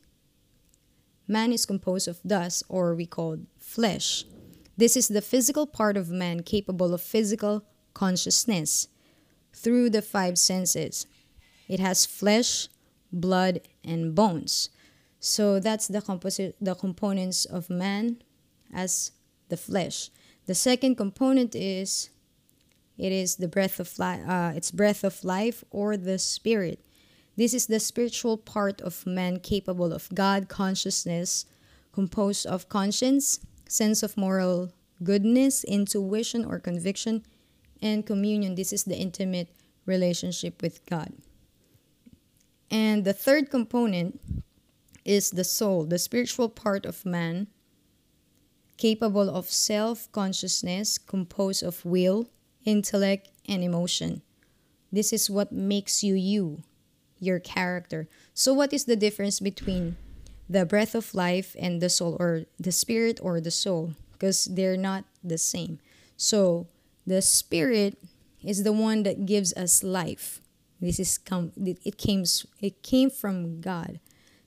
man 1.27 1.51
is 1.51 1.65
composed 1.65 2.07
of 2.07 2.21
dust 2.25 2.63
or 2.69 2.95
we 2.95 3.05
call 3.05 3.39
flesh. 3.59 4.25
This 4.77 4.95
is 4.95 5.07
the 5.07 5.21
physical 5.21 5.65
part 5.65 5.97
of 5.97 6.09
man 6.09 6.43
capable 6.43 6.93
of 6.93 7.01
physical 7.01 7.63
consciousness. 7.93 8.87
through 9.57 9.89
the 9.89 10.01
five 10.01 10.37
senses. 10.37 11.07
It 11.67 11.79
has 11.79 12.05
flesh, 12.05 12.67
blood, 13.11 13.61
and 13.83 14.13
bones. 14.13 14.69
So 15.19 15.59
that's 15.59 15.87
the 15.87 16.01
composite 16.01 16.55
the 16.61 16.75
components 16.75 17.45
of 17.45 17.69
man 17.69 18.21
as 18.71 19.11
the 19.49 19.57
flesh. 19.57 20.11
The 20.45 20.55
second 20.55 20.95
component 20.95 21.55
is 21.55 22.09
it 22.97 23.11
is 23.11 23.35
the 23.35 23.47
breath 23.47 23.79
of 23.79 23.97
life 23.99 24.21
uh, 24.27 24.53
it's 24.55 24.71
breath 24.71 25.03
of 25.03 25.23
life 25.23 25.63
or 25.71 25.97
the 25.97 26.17
spirit. 26.19 26.79
This 27.35 27.53
is 27.53 27.67
the 27.67 27.79
spiritual 27.79 28.37
part 28.37 28.81
of 28.81 29.05
man 29.05 29.39
capable 29.39 29.93
of 29.93 30.09
God 30.13 30.49
consciousness, 30.49 31.45
composed 31.93 32.47
of 32.47 32.67
conscience, 32.67 33.39
sense 33.69 34.01
of 34.01 34.17
moral 34.17 34.71
goodness, 35.03 35.63
intuition 35.63 36.43
or 36.43 36.59
conviction, 36.59 37.23
and 37.81 38.05
communion. 38.05 38.55
This 38.55 38.73
is 38.73 38.83
the 38.83 38.97
intimate 38.97 39.49
relationship 39.85 40.61
with 40.61 40.83
God. 40.87 41.13
And 42.69 43.05
the 43.05 43.13
third 43.13 43.49
component 43.49 44.19
is 45.05 45.31
the 45.31 45.43
soul, 45.43 45.85
the 45.85 45.99
spiritual 45.99 46.49
part 46.49 46.85
of 46.85 47.05
man, 47.05 47.47
capable 48.77 49.29
of 49.29 49.49
self 49.49 50.11
consciousness, 50.11 50.97
composed 50.97 51.63
of 51.63 51.85
will, 51.85 52.29
intellect, 52.67 53.29
and 53.47 53.63
emotion. 53.63 54.21
This 54.91 55.13
is 55.13 55.29
what 55.29 55.51
makes 55.51 56.03
you 56.03 56.15
you, 56.15 56.63
your 57.19 57.39
character. 57.39 58.07
So, 58.33 58.53
what 58.53 58.73
is 58.73 58.85
the 58.85 58.95
difference 58.95 59.39
between 59.39 59.95
the 60.49 60.65
breath 60.65 60.93
of 60.93 61.15
life 61.15 61.55
and 61.57 61.81
the 61.81 61.89
soul, 61.89 62.17
or 62.19 62.43
the 62.59 62.71
spirit 62.71 63.19
or 63.23 63.39
the 63.39 63.51
soul? 63.51 63.93
Because 64.11 64.45
they're 64.45 64.77
not 64.77 65.05
the 65.23 65.37
same. 65.37 65.79
So, 66.17 66.67
the 67.07 67.21
spirit 67.21 67.97
is 68.43 68.63
the 68.63 68.73
one 68.73 69.03
that 69.03 69.25
gives 69.25 69.53
us 69.53 69.83
life. 69.83 70.41
This 70.79 70.99
is 70.99 71.17
come 71.17 71.51
it 71.57 71.97
came 71.97 72.23
it 72.59 72.83
came 72.83 73.09
from 73.09 73.61
God. 73.61 73.99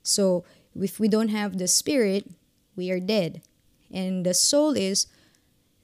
So 0.03 0.45
if 0.79 1.01
we 1.01 1.09
don't 1.09 1.29
have 1.29 1.59
the 1.59 1.67
spirit, 1.67 2.31
we 2.77 2.91
are 2.91 3.01
dead. 3.01 3.43
And 3.91 4.25
the 4.25 4.35
soul 4.35 4.77
is 4.77 5.07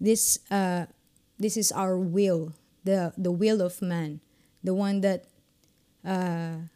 this 0.00 0.38
uh 0.50 0.86
this 1.38 1.56
is 1.56 1.72
our 1.72 1.98
will, 1.98 2.54
the 2.84 3.12
the 3.16 3.32
will 3.32 3.60
of 3.60 3.82
man, 3.82 4.20
the 4.64 4.74
one 4.74 5.00
that 5.00 5.26
uh 6.04 6.68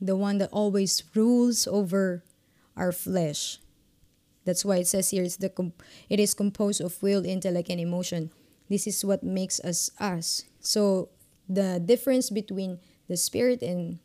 the 0.00 0.16
one 0.16 0.38
that 0.38 0.48
always 0.52 1.02
rules 1.14 1.66
over 1.66 2.24
our 2.76 2.92
flesh. 2.92 3.58
That's 4.44 4.64
why 4.64 4.76
it 4.78 4.86
says 4.88 5.10
here 5.10 5.22
it's 5.22 5.36
the 5.36 5.50
comp- 5.50 5.82
it 6.08 6.18
is 6.18 6.34
composed 6.34 6.80
of 6.80 7.02
will, 7.02 7.24
intellect, 7.24 7.68
and 7.68 7.80
emotion. 7.80 8.30
This 8.68 8.86
is 8.86 9.04
what 9.04 9.22
makes 9.22 9.60
us 9.60 9.90
us. 10.00 10.44
So 10.60 11.10
the 11.48 11.82
difference 11.84 12.30
between 12.30 12.78
the 13.08 13.16
spirit 13.16 13.62
and 13.62 13.98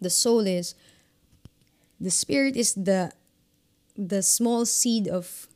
the 0.00 0.10
soul 0.10 0.46
is 0.46 0.74
the 2.00 2.10
spirit 2.10 2.56
is 2.56 2.74
the 2.74 3.12
the 3.96 4.22
small 4.22 4.66
seed 4.66 5.08
of 5.08 5.48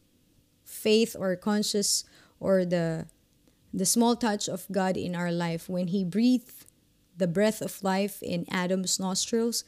faith 0.64 1.16
or 1.18 1.35
conscious 1.37 2.05
or 2.40 2.64
the 2.64 3.07
the 3.73 3.87
small 3.87 4.17
touch 4.17 4.49
of 4.49 4.67
God 4.71 4.97
in 4.97 5.15
our 5.15 5.33
life 5.33 5.69
when 5.69 5.89
he 5.89 6.05
breathed 6.05 6.67
the 7.17 7.27
breath 7.27 7.61
of 7.61 7.83
life 7.83 8.23
in 8.23 8.47
Adam's 8.51 8.99
nostrils 8.99 9.65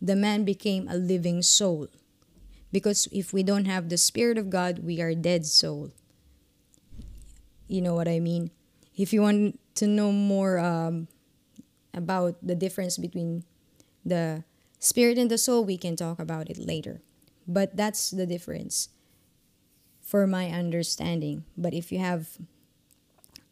the 0.00 0.16
man 0.16 0.44
became 0.44 0.88
a 0.88 0.96
living 0.96 1.42
soul 1.42 1.88
because 2.72 3.08
if 3.12 3.32
we 3.32 3.42
don't 3.42 3.66
have 3.66 3.88
the 3.88 3.98
spirit 3.98 4.38
of 4.38 4.50
God 4.50 4.80
we 4.80 5.00
are 5.00 5.14
dead 5.14 5.46
soul 5.46 5.90
you 7.66 7.80
know 7.80 7.94
what 7.94 8.08
I 8.08 8.20
mean 8.20 8.50
if 8.96 9.12
you 9.12 9.22
want 9.22 9.58
to 9.76 9.86
know 9.86 10.12
more 10.12 10.58
um, 10.58 11.08
about 11.94 12.36
the 12.42 12.54
difference 12.54 12.98
between 12.98 13.44
the 14.04 14.44
spirit 14.78 15.18
and 15.18 15.30
the 15.30 15.38
soul, 15.38 15.64
we 15.64 15.76
can 15.76 15.96
talk 15.96 16.18
about 16.18 16.50
it 16.50 16.58
later. 16.58 17.00
But 17.46 17.76
that's 17.76 18.10
the 18.10 18.26
difference 18.26 18.88
for 20.00 20.26
my 20.26 20.50
understanding. 20.50 21.44
But 21.56 21.74
if 21.74 21.90
you 21.92 21.98
have 21.98 22.38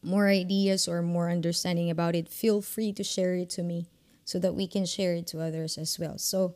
more 0.02 0.28
ideas 0.28 0.88
or 0.88 1.02
more 1.02 1.30
understanding 1.30 1.90
about 1.90 2.14
it, 2.14 2.28
feel 2.28 2.62
free 2.62 2.92
to 2.92 3.04
share 3.04 3.34
it 3.34 3.50
to 3.50 3.62
me 3.62 3.88
so 4.24 4.38
that 4.38 4.54
we 4.54 4.66
can 4.66 4.86
share 4.86 5.14
it 5.14 5.26
to 5.28 5.40
others 5.40 5.76
as 5.76 5.98
well. 5.98 6.18
So 6.18 6.54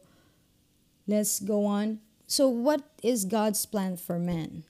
let's 1.06 1.40
go 1.40 1.66
on. 1.66 2.00
So 2.26 2.48
what 2.48 2.82
is 3.02 3.24
God's 3.24 3.66
plan 3.66 3.96
for 3.96 4.18
man? 4.18 4.64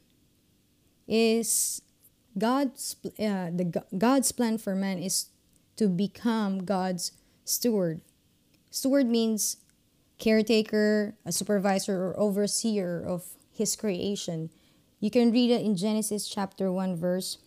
Is 1.06 1.82
God's 2.36 2.96
uh, 3.04 3.50
the 3.52 3.84
God's 3.96 4.32
plan 4.32 4.58
for 4.58 4.74
man 4.74 4.98
is 4.98 5.26
to 5.76 5.88
become 5.88 6.64
God's 6.64 7.12
steward. 7.44 8.00
Steward 8.70 9.06
means 9.06 9.58
caretaker, 10.18 11.14
a 11.24 11.32
supervisor, 11.32 12.06
or 12.06 12.18
overseer 12.18 13.02
of 13.04 13.24
his 13.52 13.76
creation. 13.76 14.50
You 14.98 15.10
can 15.10 15.30
read 15.30 15.50
it 15.50 15.60
in 15.60 15.76
Genesis 15.76 16.26
chapter 16.28 16.72
1, 16.72 16.96
verse 16.96 17.38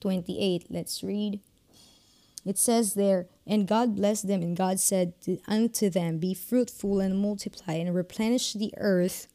28. 0.00 0.66
Let's 0.70 1.02
read. 1.02 1.40
It 2.44 2.58
says 2.58 2.94
there, 2.94 3.26
And 3.46 3.68
God 3.68 3.96
blessed 3.96 4.26
them, 4.26 4.42
and 4.42 4.56
God 4.56 4.80
said 4.80 5.12
unto 5.46 5.90
them, 5.90 6.18
Be 6.18 6.34
fruitful 6.34 7.00
and 7.00 7.18
multiply, 7.18 7.74
and 7.74 7.94
replenish 7.94 8.54
the 8.54 8.72
earth, 8.78 9.26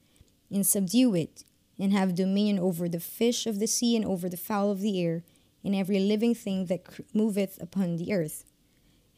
and 0.52 0.66
subdue 0.66 1.14
it, 1.16 1.44
and 1.80 1.94
have 1.94 2.16
dominion 2.16 2.60
over 2.60 2.90
the 2.90 3.00
fish 3.00 3.46
of 3.46 3.60
the 3.60 3.68
sea, 3.68 3.96
and 3.96 4.06
over 4.06 4.28
the 4.28 4.38
fowl 4.38 4.72
of 4.72 4.82
the 4.82 5.02
air, 5.04 5.24
and 5.64 5.76
every 5.76 6.00
living 6.00 6.34
thing 6.34 6.66
that 6.66 6.82
moveth 7.14 7.62
upon 7.62 7.98
the 7.98 8.14
earth. 8.14 8.44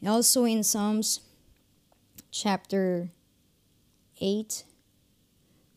Also 0.06 0.44
in 0.44 0.62
Psalms 0.62 1.20
chapter 2.30 3.08
8, 4.20 4.64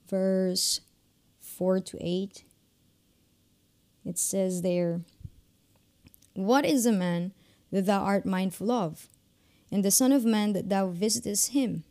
verse 0.10 0.82
4 1.40 1.80
to 1.80 1.98
8, 2.00 2.44
it 4.06 4.18
says 4.18 4.62
there, 4.62 5.02
What 6.34 6.66
is 6.66 6.86
a 6.86 6.92
man 6.92 7.34
that 7.72 7.86
thou 7.86 8.02
art 8.02 8.26
mindful 8.26 8.72
of, 8.72 9.10
and 9.72 9.84
the 9.84 9.92
Son 9.92 10.12
of 10.12 10.26
Man 10.26 10.54
that 10.54 10.70
thou 10.70 10.88
visitest 10.88 11.52
him? 11.52 11.84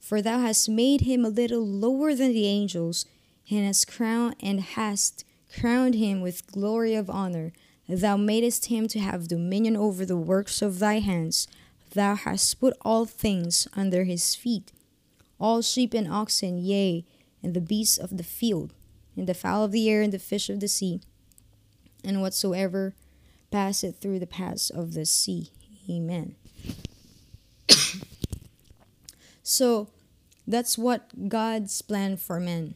For 0.00 0.20
thou 0.20 0.40
hast 0.40 0.68
made 0.68 1.02
him 1.02 1.24
a 1.24 1.30
little 1.30 1.66
lower 1.66 2.14
than 2.14 2.32
the 2.32 2.46
angels, 2.46 3.06
and 3.50 3.66
hast 3.66 3.86
crowned 3.88 4.36
and 4.40 4.60
hast 4.60 5.24
crowned 5.58 5.94
him 5.94 6.20
with 6.20 6.46
glory 6.46 6.94
of 6.94 7.10
honor. 7.10 7.52
Thou 7.88 8.16
madest 8.16 8.66
him 8.66 8.88
to 8.88 8.98
have 8.98 9.28
dominion 9.28 9.76
over 9.76 10.06
the 10.06 10.16
works 10.16 10.62
of 10.62 10.78
thy 10.78 11.00
hands. 11.00 11.46
Thou 11.92 12.14
hast 12.14 12.60
put 12.60 12.76
all 12.82 13.04
things 13.04 13.68
under 13.74 14.04
his 14.04 14.34
feet 14.34 14.72
all 15.40 15.62
sheep 15.62 15.94
and 15.94 16.10
oxen, 16.10 16.58
yea, 16.58 17.04
and 17.42 17.54
the 17.54 17.60
beasts 17.60 17.98
of 17.98 18.16
the 18.16 18.22
field, 18.22 18.72
and 19.16 19.26
the 19.26 19.34
fowl 19.34 19.64
of 19.64 19.72
the 19.72 19.90
air, 19.90 20.00
and 20.00 20.12
the 20.12 20.18
fish 20.18 20.48
of 20.48 20.60
the 20.60 20.68
sea, 20.68 21.00
and 22.02 22.22
whatsoever 22.22 22.94
passeth 23.54 24.00
through 24.00 24.18
the 24.18 24.26
paths 24.26 24.68
of 24.68 24.94
the 24.94 25.06
sea. 25.06 25.50
Amen. 25.88 26.34
so, 29.44 29.86
that's 30.44 30.76
what 30.76 31.28
God's 31.28 31.80
plan 31.80 32.16
for 32.16 32.40
man 32.40 32.74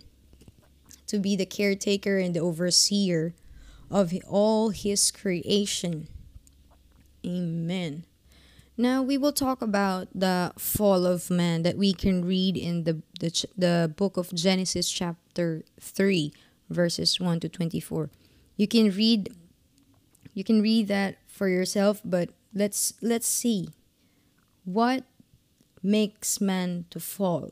to 1.08 1.18
be 1.18 1.34
the 1.34 1.46
caretaker 1.46 2.18
and 2.18 2.32
the 2.32 2.38
overseer 2.38 3.34
of 3.90 4.14
all 4.28 4.68
his 4.68 5.10
creation. 5.10 6.06
Amen. 7.26 8.04
Now 8.76 9.02
we 9.02 9.18
will 9.18 9.32
talk 9.32 9.60
about 9.60 10.06
the 10.14 10.52
fall 10.56 11.04
of 11.06 11.28
man 11.28 11.64
that 11.64 11.76
we 11.76 11.92
can 11.92 12.24
read 12.24 12.56
in 12.56 12.84
the 12.84 13.02
the, 13.18 13.46
the 13.56 13.92
book 13.96 14.16
of 14.16 14.32
Genesis 14.32 14.88
chapter 14.88 15.64
3 15.80 16.32
verses 16.70 17.18
1 17.18 17.40
to 17.40 17.48
24. 17.48 18.10
You 18.56 18.68
can 18.68 18.90
read 18.90 19.34
you 20.38 20.44
can 20.44 20.62
read 20.62 20.86
that 20.86 21.16
for 21.26 21.48
yourself, 21.48 22.00
but 22.04 22.30
let's 22.54 22.94
let's 23.02 23.26
see 23.26 23.70
what 24.64 25.02
makes 25.82 26.40
man 26.40 26.84
to 26.90 27.00
fall. 27.00 27.50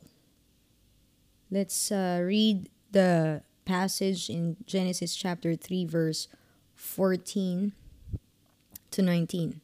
Let's 1.50 1.90
uh, 1.90 2.22
read 2.22 2.70
the 2.92 3.42
passage 3.64 4.30
in 4.30 4.56
Genesis 4.66 5.16
chapter 5.16 5.56
3, 5.56 5.84
verse 5.84 6.28
14 6.76 7.72
to 8.92 9.02
19. 9.02 9.60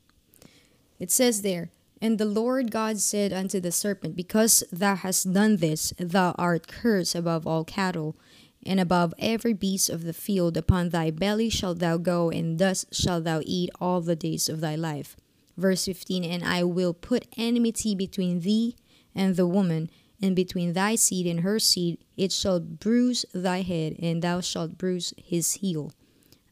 It 0.98 1.12
says 1.12 1.42
there, 1.42 1.70
And 2.00 2.18
the 2.18 2.24
Lord 2.24 2.72
God 2.72 2.98
said 2.98 3.32
unto 3.32 3.61
the 3.61 3.70
serpent, 3.70 4.16
Because 4.16 4.64
thou 4.72 4.96
hast 4.96 5.32
done 5.32 5.58
this, 5.58 5.92
thou 5.96 6.35
art 6.37 6.66
cursed 6.66 7.14
above 7.14 7.46
all 7.46 7.62
cattle, 7.62 8.16
and 8.64 8.81
above 8.81 9.14
every 9.18 9.53
beast 9.53 9.90
of 9.90 10.05
the 10.05 10.12
field. 10.12 10.57
Upon 10.57 10.88
thy 10.88 11.11
belly 11.11 11.51
shalt 11.51 11.79
thou 11.79 11.96
go, 11.96 12.31
and 12.31 12.59
thus 12.59 12.85
shalt 12.92 13.25
thou 13.25 13.40
eat 13.44 13.70
all 13.81 14.01
the 14.01 14.16
days 14.16 14.48
of 14.48 14.61
thy 14.61 14.75
life. 14.75 15.16
Verse 15.57 15.85
15 15.85 16.25
And 16.25 16.44
I 16.44 16.64
will 16.64 16.94
put 16.94 17.27
enmity 17.37 17.94
between 17.94 18.40
thee 18.40 18.77
and 19.14 19.37
the 19.37 19.46
woman, 19.46 19.90
and 20.20 20.37
between 20.37 20.72
thy 20.72 20.94
seed 20.94 21.27
and 21.27 21.40
her 21.40 21.59
seed, 21.59 21.98
it 22.16 22.33
shall 22.33 22.61
bruise 22.61 23.25
thy 23.35 23.62
head, 23.62 23.96
and 23.98 24.22
thou 24.22 24.40
shalt 24.40 24.79
bruise 24.79 25.12
his 25.16 25.55
heel. 25.55 25.92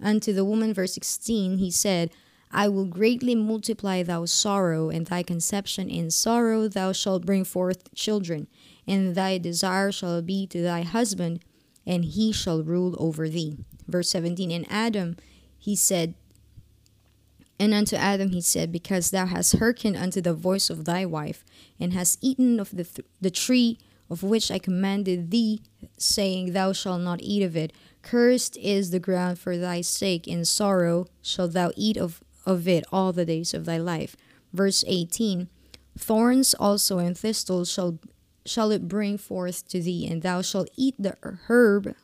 Unto 0.03 0.33
the 0.33 0.45
woman, 0.45 0.75
verse 0.75 0.95
16, 0.95 1.59
he 1.59 1.71
said, 1.71 2.11
I 2.53 2.69
will 2.69 2.87
greatly 2.87 3.37
multiply 3.37 4.03
thy 4.03 4.25
sorrow, 4.25 4.91
and 4.91 5.07
thy 5.07 5.23
conception 5.23 5.89
in 5.89 6.11
sorrow 6.11 6.67
thou 6.67 6.93
shalt 6.93 7.25
bring 7.25 7.45
forth 7.45 7.95
children, 7.95 8.49
and 8.87 9.15
thy 9.15 9.39
desire 9.39 9.93
shall 9.93 10.21
be 10.21 10.47
to 10.49 10.61
thy 10.61 10.83
husband, 10.83 11.41
and 11.87 12.05
he 12.05 12.33
shall 12.33 12.63
rule 12.63 12.95
over 12.99 13.29
thee. 13.29 13.59
Verse 13.87 14.11
17 14.11 14.51
And 14.51 14.67
Adam, 14.71 15.17
he 15.59 15.75
said, 15.75 16.15
and 17.61 17.75
unto 17.75 17.95
Adam 17.95 18.31
he 18.31 18.41
said, 18.41 18.73
Because 18.73 19.11
thou 19.11 19.27
hast 19.27 19.59
hearkened 19.59 19.97
unto 19.97 20.23
the 20.23 20.33
voice 20.33 20.71
of 20.71 20.87
thy 20.87 21.05
wife, 21.05 21.45
and 21.79 21.93
hast 21.93 22.19
eaten 22.23 22.59
of 22.59 22.71
the, 22.75 22.85
th- 22.85 23.07
the 23.21 23.31
tree 23.31 23.79
of 24.09 24.23
which 24.23 24.51
I 24.51 24.59
commanded 24.59 25.31
thee, 25.31 25.61
saying, 25.99 26.53
Thou 26.53 26.73
shalt 26.73 27.03
not 27.03 27.21
eat 27.21 27.43
of 27.43 27.57
it. 27.57 27.75
Cursed 28.01 28.57
is 28.57 28.91
the 28.91 28.99
ground 28.99 29.39
for 29.39 29.59
thy 29.59 29.83
sake, 29.83 30.27
in 30.27 30.47
sorrow 30.47 31.07
shalt 31.21 31.53
thou 31.53 31.71
eat 31.77 31.99
of, 31.99 32.23
of 32.47 32.67
it 32.67 32.85
all 32.91 33.13
the 33.13 33.27
days 33.27 33.53
of 33.53 33.67
thy 33.67 33.77
life. 33.77 34.17
Verse 34.55 34.83
18 34.87 35.49
Thorns 35.99 36.55
also 36.55 36.99
and 36.99 37.17
thistles 37.17 37.71
shall, 37.71 37.99
shall 38.47 38.71
it 38.71 38.89
bring 38.89 39.19
forth 39.19 39.69
to 39.69 39.81
thee, 39.81 40.07
and 40.07 40.23
thou 40.23 40.43
shalt 40.43 40.71
eat 40.77 40.95
the 40.99 41.17
herb, 41.23 41.95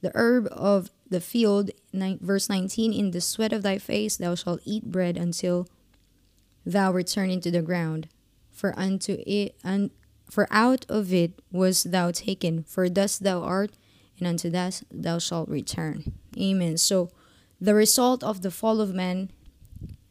the 0.00 0.12
herb 0.14 0.48
of 0.50 0.90
the 1.08 1.20
field. 1.20 1.70
verse 1.92 2.48
19 2.48 2.92
In 2.92 3.10
the 3.10 3.20
sweat 3.20 3.52
of 3.52 3.62
thy 3.62 3.78
face 3.78 4.16
thou 4.16 4.34
shalt 4.34 4.60
eat 4.64 4.84
bread 4.90 5.16
until 5.16 5.68
thou 6.64 6.92
return 6.92 7.30
into 7.30 7.50
the 7.50 7.62
ground. 7.62 8.08
For 8.50 8.76
unto 8.78 9.18
it, 9.26 9.56
un, 9.62 9.90
for 10.28 10.48
out 10.50 10.84
of 10.88 11.12
it 11.12 11.40
was 11.52 11.84
thou 11.84 12.10
taken, 12.10 12.64
for 12.64 12.88
thus 12.88 13.18
thou 13.18 13.42
art, 13.42 13.72
and 14.18 14.26
unto 14.26 14.50
that 14.50 14.82
thou 14.90 15.18
shalt 15.18 15.48
return. 15.48 16.12
Amen. 16.36 16.76
So, 16.76 17.10
the 17.60 17.74
result 17.74 18.22
of 18.22 18.42
the 18.42 18.50
fall 18.50 18.80
of 18.80 18.94
man 18.94 19.30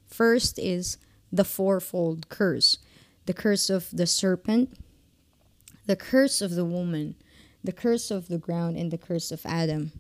first 0.06 0.58
is 0.60 0.98
the 1.32 1.44
fourfold 1.44 2.30
curse 2.30 2.78
the 3.28 3.34
curse 3.34 3.70
of 3.70 3.90
the 3.92 4.08
serpent, 4.08 4.76
the 5.88 5.96
curse 5.96 6.42
of 6.42 6.52
the 6.52 6.66
woman, 6.66 7.16
the 7.64 7.72
curse 7.72 8.12
of 8.12 8.28
the 8.28 8.38
ground, 8.38 8.78
and 8.78 8.92
the 8.92 8.98
curse 8.98 9.32
of 9.32 9.42
Adam. 9.46 9.92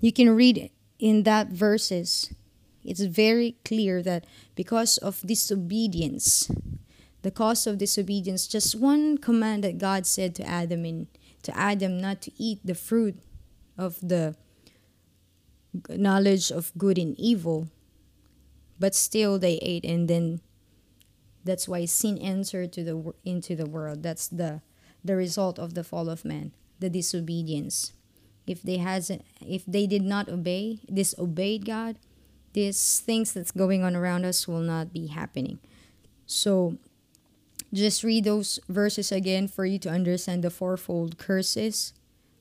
You 0.00 0.12
can 0.12 0.30
read 0.30 0.70
in 0.98 1.22
that 1.22 1.48
verses, 1.48 2.34
it's 2.84 3.00
very 3.00 3.56
clear 3.64 4.02
that 4.02 4.26
because 4.54 4.98
of 4.98 5.22
disobedience, 5.22 6.50
the 7.22 7.30
cause 7.30 7.66
of 7.66 7.78
disobedience, 7.78 8.46
just 8.46 8.74
one 8.74 9.16
command 9.16 9.64
that 9.64 9.78
God 9.78 10.06
said 10.06 10.34
to 10.36 10.46
Adam 10.46 10.84
in 10.84 11.08
to 11.42 11.56
Adam 11.56 12.00
not 12.00 12.22
to 12.22 12.32
eat 12.38 12.58
the 12.64 12.74
fruit 12.74 13.18
of 13.76 13.98
the 14.00 14.34
knowledge 15.90 16.50
of 16.50 16.72
good 16.76 16.98
and 16.98 17.18
evil, 17.18 17.68
but 18.80 18.94
still 18.94 19.38
they 19.38 19.58
ate, 19.60 19.84
and 19.84 20.08
then 20.08 20.40
that's 21.44 21.68
why 21.68 21.84
sin 21.84 22.18
entered 22.18 22.72
to 22.72 22.82
the 22.82 23.14
into 23.24 23.54
the 23.54 23.66
world. 23.66 24.02
That's 24.02 24.28
the 24.28 24.62
the 25.04 25.16
result 25.16 25.58
of 25.58 25.74
the 25.74 25.84
fall 25.84 26.08
of 26.08 26.24
man, 26.24 26.52
the 26.80 26.88
disobedience. 26.88 27.92
If 28.46 28.62
they 28.62 28.78
hasn't, 28.78 29.24
if 29.40 29.64
they 29.66 29.86
did 29.86 30.02
not 30.02 30.28
obey, 30.28 30.80
disobeyed 30.92 31.64
God, 31.64 31.96
these 32.52 33.00
things 33.00 33.32
that's 33.32 33.50
going 33.50 33.82
on 33.82 33.94
around 33.94 34.24
us 34.24 34.48
will 34.48 34.60
not 34.60 34.92
be 34.92 35.08
happening. 35.08 35.58
So 36.26 36.78
just 37.72 38.04
read 38.04 38.24
those 38.24 38.60
verses 38.68 39.12
again 39.12 39.48
for 39.48 39.66
you 39.66 39.78
to 39.80 39.90
understand 39.90 40.42
the 40.42 40.50
fourfold 40.50 41.18
curses 41.18 41.92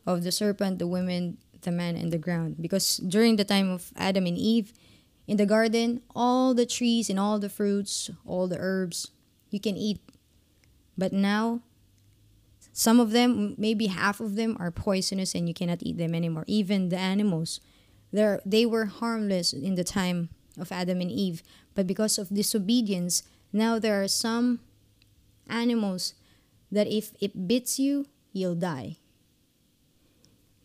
of 0.05 0.23
the 0.23 0.31
serpent, 0.31 0.79
the 0.79 0.87
woman, 0.87 1.37
the 1.61 1.71
man, 1.71 1.95
and 1.95 2.11
the 2.11 2.17
ground. 2.17 2.57
Because 2.61 2.97
during 2.97 3.35
the 3.35 3.43
time 3.43 3.71
of 3.71 3.91
Adam 3.95 4.25
and 4.25 4.37
Eve 4.37 4.73
in 5.27 5.37
the 5.37 5.45
garden, 5.45 6.01
all 6.15 6.53
the 6.53 6.65
trees 6.65 7.09
and 7.09 7.19
all 7.19 7.39
the 7.39 7.49
fruits, 7.49 8.09
all 8.25 8.47
the 8.47 8.57
herbs, 8.59 9.11
you 9.49 9.59
can 9.59 9.77
eat. 9.77 9.99
But 10.97 11.13
now, 11.13 11.61
some 12.71 12.99
of 12.99 13.11
them, 13.11 13.55
maybe 13.57 13.87
half 13.87 14.19
of 14.19 14.35
them, 14.35 14.57
are 14.59 14.71
poisonous 14.71 15.35
and 15.35 15.47
you 15.47 15.53
cannot 15.53 15.83
eat 15.83 15.97
them 15.97 16.13
anymore. 16.13 16.43
Even 16.47 16.89
the 16.89 16.97
animals, 16.97 17.61
they 18.11 18.65
were 18.65 18.85
harmless 18.85 19.53
in 19.53 19.75
the 19.75 19.83
time 19.83 20.29
of 20.59 20.71
Adam 20.71 21.01
and 21.01 21.11
Eve. 21.11 21.41
But 21.75 21.87
because 21.87 22.17
of 22.17 22.29
disobedience, 22.29 23.23
now 23.51 23.79
there 23.79 24.01
are 24.01 24.07
some 24.07 24.59
animals 25.47 26.13
that 26.71 26.87
if 26.87 27.11
it 27.21 27.47
beats 27.47 27.79
you, 27.79 28.07
you'll 28.31 28.55
die. 28.55 28.97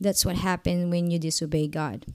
That's 0.00 0.24
what 0.24 0.36
happened 0.36 0.90
when 0.90 1.10
you 1.10 1.18
disobey 1.18 1.68
God. 1.68 2.06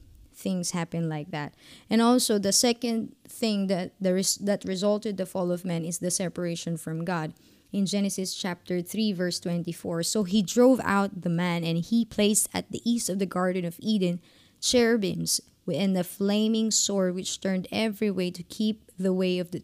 Things 0.44 0.72
happen 0.72 1.08
like 1.08 1.32
that. 1.32 1.56
And 1.90 2.02
also 2.02 2.38
the 2.38 2.52
second 2.52 3.16
thing 3.26 3.68
that 3.68 3.94
there 4.00 4.18
is 4.18 4.36
that 4.36 4.66
resulted 4.66 5.16
the 5.16 5.26
fall 5.26 5.52
of 5.52 5.64
man 5.64 5.86
is 5.86 6.00
the 6.00 6.12
separation 6.12 6.76
from 6.76 7.06
God. 7.06 7.34
In 7.72 7.86
Genesis 7.86 8.36
chapter 8.36 8.82
3 8.82 9.14
verse 9.14 9.40
24, 9.40 10.04
so 10.04 10.26
he 10.26 10.44
drove 10.44 10.82
out 10.84 11.22
the 11.22 11.30
man 11.30 11.64
and 11.64 11.78
he 11.78 12.04
placed 12.04 12.50
at 12.54 12.70
the 12.72 12.82
east 12.84 13.08
of 13.10 13.20
the 13.20 13.26
garden 13.26 13.64
of 13.64 13.80
Eden 13.80 14.20
cherubims 14.60 15.40
and 15.72 15.98
a 15.98 16.04
flaming 16.04 16.72
sword 16.72 17.16
which 17.16 17.40
turned 17.40 17.68
every 17.72 18.12
way 18.12 18.30
to 18.30 18.44
keep 18.44 18.92
the 19.00 19.14
way 19.14 19.40
of 19.40 19.52
the, 19.52 19.64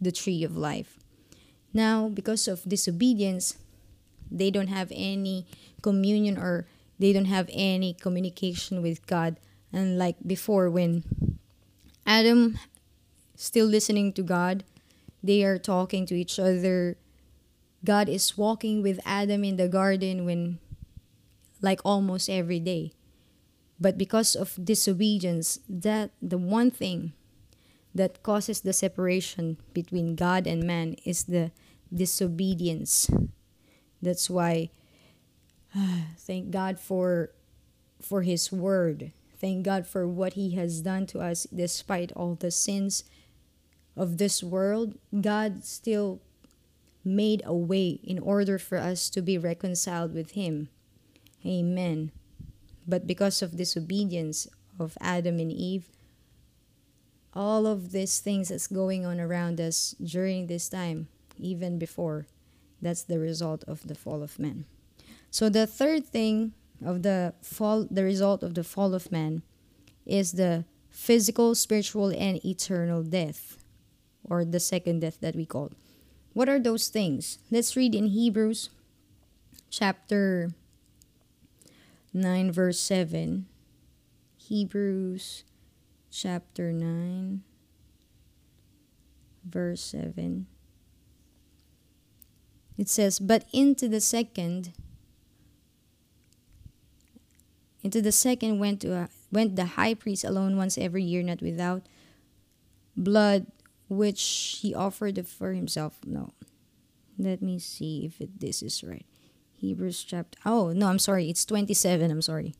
the 0.00 0.12
tree 0.12 0.44
of 0.44 0.56
life. 0.56 0.96
Now, 1.74 2.08
because 2.08 2.46
of 2.46 2.62
disobedience, 2.62 3.58
they 4.30 4.50
don't 4.50 4.68
have 4.68 4.92
any 4.94 5.46
communion 5.82 6.38
or 6.38 6.66
they 6.98 7.12
don't 7.12 7.26
have 7.26 7.50
any 7.52 7.94
communication 7.94 8.80
with 8.80 9.06
God. 9.06 9.36
Unlike 9.74 10.22
before, 10.24 10.70
when 10.70 11.02
Adam 12.06 12.58
still 13.34 13.66
listening 13.66 14.12
to 14.14 14.22
God, 14.22 14.62
they 15.22 15.42
are 15.42 15.58
talking 15.58 16.06
to 16.06 16.14
each 16.14 16.38
other. 16.38 16.96
God 17.84 18.08
is 18.08 18.38
walking 18.38 18.82
with 18.82 19.00
Adam 19.04 19.42
in 19.42 19.56
the 19.56 19.68
garden 19.68 20.24
when 20.24 20.58
like 21.60 21.80
almost 21.84 22.30
every 22.30 22.60
day. 22.60 22.92
But 23.80 23.98
because 23.98 24.36
of 24.36 24.54
disobedience, 24.62 25.58
that 25.68 26.12
the 26.22 26.38
one 26.38 26.70
thing 26.70 27.12
that 27.94 28.22
causes 28.22 28.60
the 28.60 28.72
separation 28.72 29.58
between 29.72 30.14
God 30.14 30.46
and 30.46 30.62
man 30.62 30.94
is 31.04 31.24
the 31.24 31.50
disobedience. 31.92 33.10
That's 34.00 34.30
why 34.30 34.70
uh, 35.74 36.14
thank 36.18 36.50
God 36.50 36.78
for 36.78 37.30
for 38.00 38.22
his 38.22 38.52
word. 38.52 39.12
Thank 39.44 39.66
God 39.66 39.86
for 39.86 40.08
what 40.08 40.40
he 40.40 40.56
has 40.56 40.80
done 40.80 41.04
to 41.12 41.20
us 41.20 41.46
despite 41.54 42.12
all 42.12 42.34
the 42.34 42.50
sins 42.50 43.04
of 43.94 44.16
this 44.16 44.42
world. 44.42 44.94
God 45.20 45.64
still 45.64 46.22
made 47.04 47.42
a 47.44 47.52
way 47.52 48.00
in 48.02 48.18
order 48.18 48.58
for 48.58 48.78
us 48.78 49.10
to 49.10 49.20
be 49.20 49.36
reconciled 49.36 50.14
with 50.14 50.30
him. 50.30 50.70
Amen. 51.44 52.10
But 52.88 53.06
because 53.06 53.42
of 53.42 53.58
disobedience 53.58 54.48
of 54.80 54.96
Adam 54.98 55.38
and 55.38 55.52
Eve, 55.52 55.90
all 57.34 57.66
of 57.66 57.92
these 57.92 58.20
things 58.20 58.48
that's 58.48 58.66
going 58.66 59.04
on 59.04 59.20
around 59.20 59.60
us 59.60 59.94
during 60.02 60.46
this 60.46 60.70
time 60.70 61.08
even 61.38 61.78
before. 61.78 62.24
That's 62.80 63.02
the 63.02 63.18
result 63.18 63.62
of 63.68 63.88
the 63.88 63.94
fall 63.94 64.22
of 64.22 64.38
man. 64.38 64.64
So 65.30 65.50
the 65.50 65.66
third 65.66 66.06
thing 66.06 66.54
of 66.84 67.02
the 67.02 67.34
fall, 67.42 67.86
the 67.90 68.04
result 68.04 68.42
of 68.42 68.54
the 68.54 68.64
fall 68.64 68.94
of 68.94 69.10
man, 69.10 69.42
is 70.06 70.32
the 70.32 70.64
physical, 70.90 71.54
spiritual, 71.54 72.08
and 72.08 72.44
eternal 72.44 73.02
death, 73.02 73.58
or 74.22 74.44
the 74.44 74.60
second 74.60 75.00
death 75.00 75.18
that 75.20 75.34
we 75.34 75.46
call. 75.46 75.72
What 76.32 76.48
are 76.48 76.58
those 76.58 76.88
things? 76.88 77.38
Let's 77.50 77.76
read 77.76 77.94
in 77.94 78.08
Hebrews 78.08 78.70
chapter 79.70 80.50
9, 82.12 82.52
verse 82.52 82.80
7. 82.80 83.46
Hebrews 84.36 85.44
chapter 86.10 86.72
9, 86.72 87.42
verse 89.44 89.80
7. 89.80 90.46
It 92.76 92.88
says, 92.88 93.18
But 93.18 93.46
into 93.52 93.88
the 93.88 94.00
second, 94.00 94.72
into 97.84 98.00
the 98.00 98.10
second 98.10 98.58
went 98.58 98.80
to 98.80 98.94
a, 98.94 99.08
went 99.30 99.56
the 99.56 99.76
high 99.76 99.92
priest 99.92 100.24
alone 100.24 100.56
once 100.56 100.78
every 100.78 101.04
year, 101.04 101.22
not 101.22 101.42
without 101.42 101.82
blood, 102.96 103.46
which 103.88 104.58
he 104.62 104.74
offered 104.74 105.28
for 105.28 105.52
himself. 105.52 105.98
No, 106.04 106.32
let 107.18 107.42
me 107.42 107.58
see 107.58 108.06
if 108.06 108.20
it, 108.20 108.40
this 108.40 108.62
is 108.62 108.82
right. 108.82 109.06
Hebrews 109.52 110.02
chapter. 110.02 110.38
Oh 110.46 110.72
no, 110.72 110.88
I'm 110.88 110.98
sorry. 110.98 111.28
It's 111.28 111.44
twenty 111.44 111.74
seven. 111.74 112.10
I'm 112.10 112.22
sorry. 112.22 112.54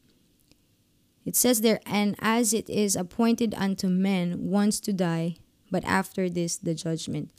It 1.25 1.37
says 1.37 1.62
there, 1.62 1.81
and 1.87 2.16
as 2.18 2.53
it 2.53 2.68
is 2.68 2.95
appointed 2.95 3.55
unto 3.57 3.89
men 3.89 4.51
once 4.51 4.79
to 4.81 4.93
die, 4.93 5.37
but 5.70 5.83
after 5.85 6.29
this 6.29 6.59
the 6.59 6.75
judgment. 6.75 7.31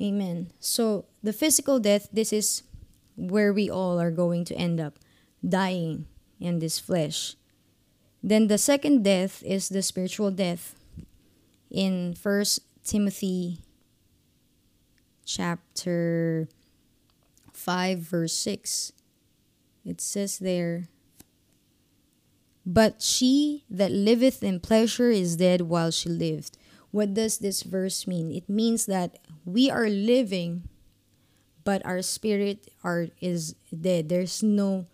Amen. 0.00 0.52
So, 0.60 1.06
the 1.24 1.32
physical 1.32 1.80
death, 1.80 2.08
this 2.12 2.32
is 2.32 2.62
where 3.16 3.52
we 3.52 3.68
all 3.68 3.98
are 4.00 4.12
going 4.12 4.44
to 4.44 4.54
end 4.54 4.80
up 4.80 4.98
dying 5.46 6.06
in 6.40 6.58
this 6.58 6.78
flesh. 6.78 7.36
Then 8.22 8.48
the 8.48 8.58
second 8.58 9.02
death 9.04 9.42
is 9.44 9.68
the 9.68 9.82
spiritual 9.82 10.30
death. 10.30 10.74
in 11.70 12.14
First 12.14 12.60
Timothy 12.84 13.60
chapter 15.24 16.48
5 17.52 17.98
verse 17.98 18.32
6 18.32 18.92
it 19.84 20.00
says 20.00 20.38
there 20.38 20.88
but 22.64 23.00
she 23.02 23.64
that 23.70 23.90
liveth 23.90 24.42
in 24.42 24.60
pleasure 24.60 25.10
is 25.10 25.36
dead 25.36 25.62
while 25.62 25.90
she 25.90 26.08
lived 26.08 26.56
what 26.90 27.12
does 27.14 27.38
this 27.38 27.62
verse 27.62 28.06
mean 28.06 28.30
it 28.32 28.48
means 28.48 28.86
that 28.86 29.18
we 29.44 29.70
are 29.70 29.88
living 29.88 30.62
but 31.64 31.84
our 31.84 32.00
spirit 32.00 32.68
are 32.82 33.08
is 33.20 33.54
dead 33.68 34.08
there's 34.08 34.42
no 34.42 34.86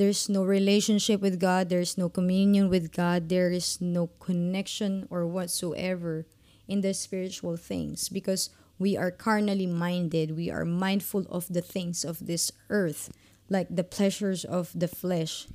there's 0.00 0.30
no 0.30 0.42
relationship 0.42 1.20
with 1.20 1.38
God. 1.38 1.68
There's 1.68 1.98
no 1.98 2.08
communion 2.08 2.70
with 2.70 2.90
God. 2.90 3.28
There 3.28 3.50
is 3.50 3.82
no 3.82 4.06
connection 4.18 5.06
or 5.10 5.26
whatsoever 5.26 6.24
in 6.66 6.80
the 6.80 6.94
spiritual 6.94 7.58
things 7.58 8.08
because 8.08 8.48
we 8.78 8.96
are 8.96 9.10
carnally 9.10 9.66
minded. 9.66 10.38
We 10.38 10.48
are 10.48 10.64
mindful 10.64 11.26
of 11.28 11.52
the 11.52 11.60
things 11.60 12.02
of 12.02 12.24
this 12.24 12.50
earth 12.70 13.12
like 13.50 13.68
the 13.68 13.84
pleasures 13.84 14.42
of 14.46 14.72
the 14.74 14.88
flesh. 14.88 15.46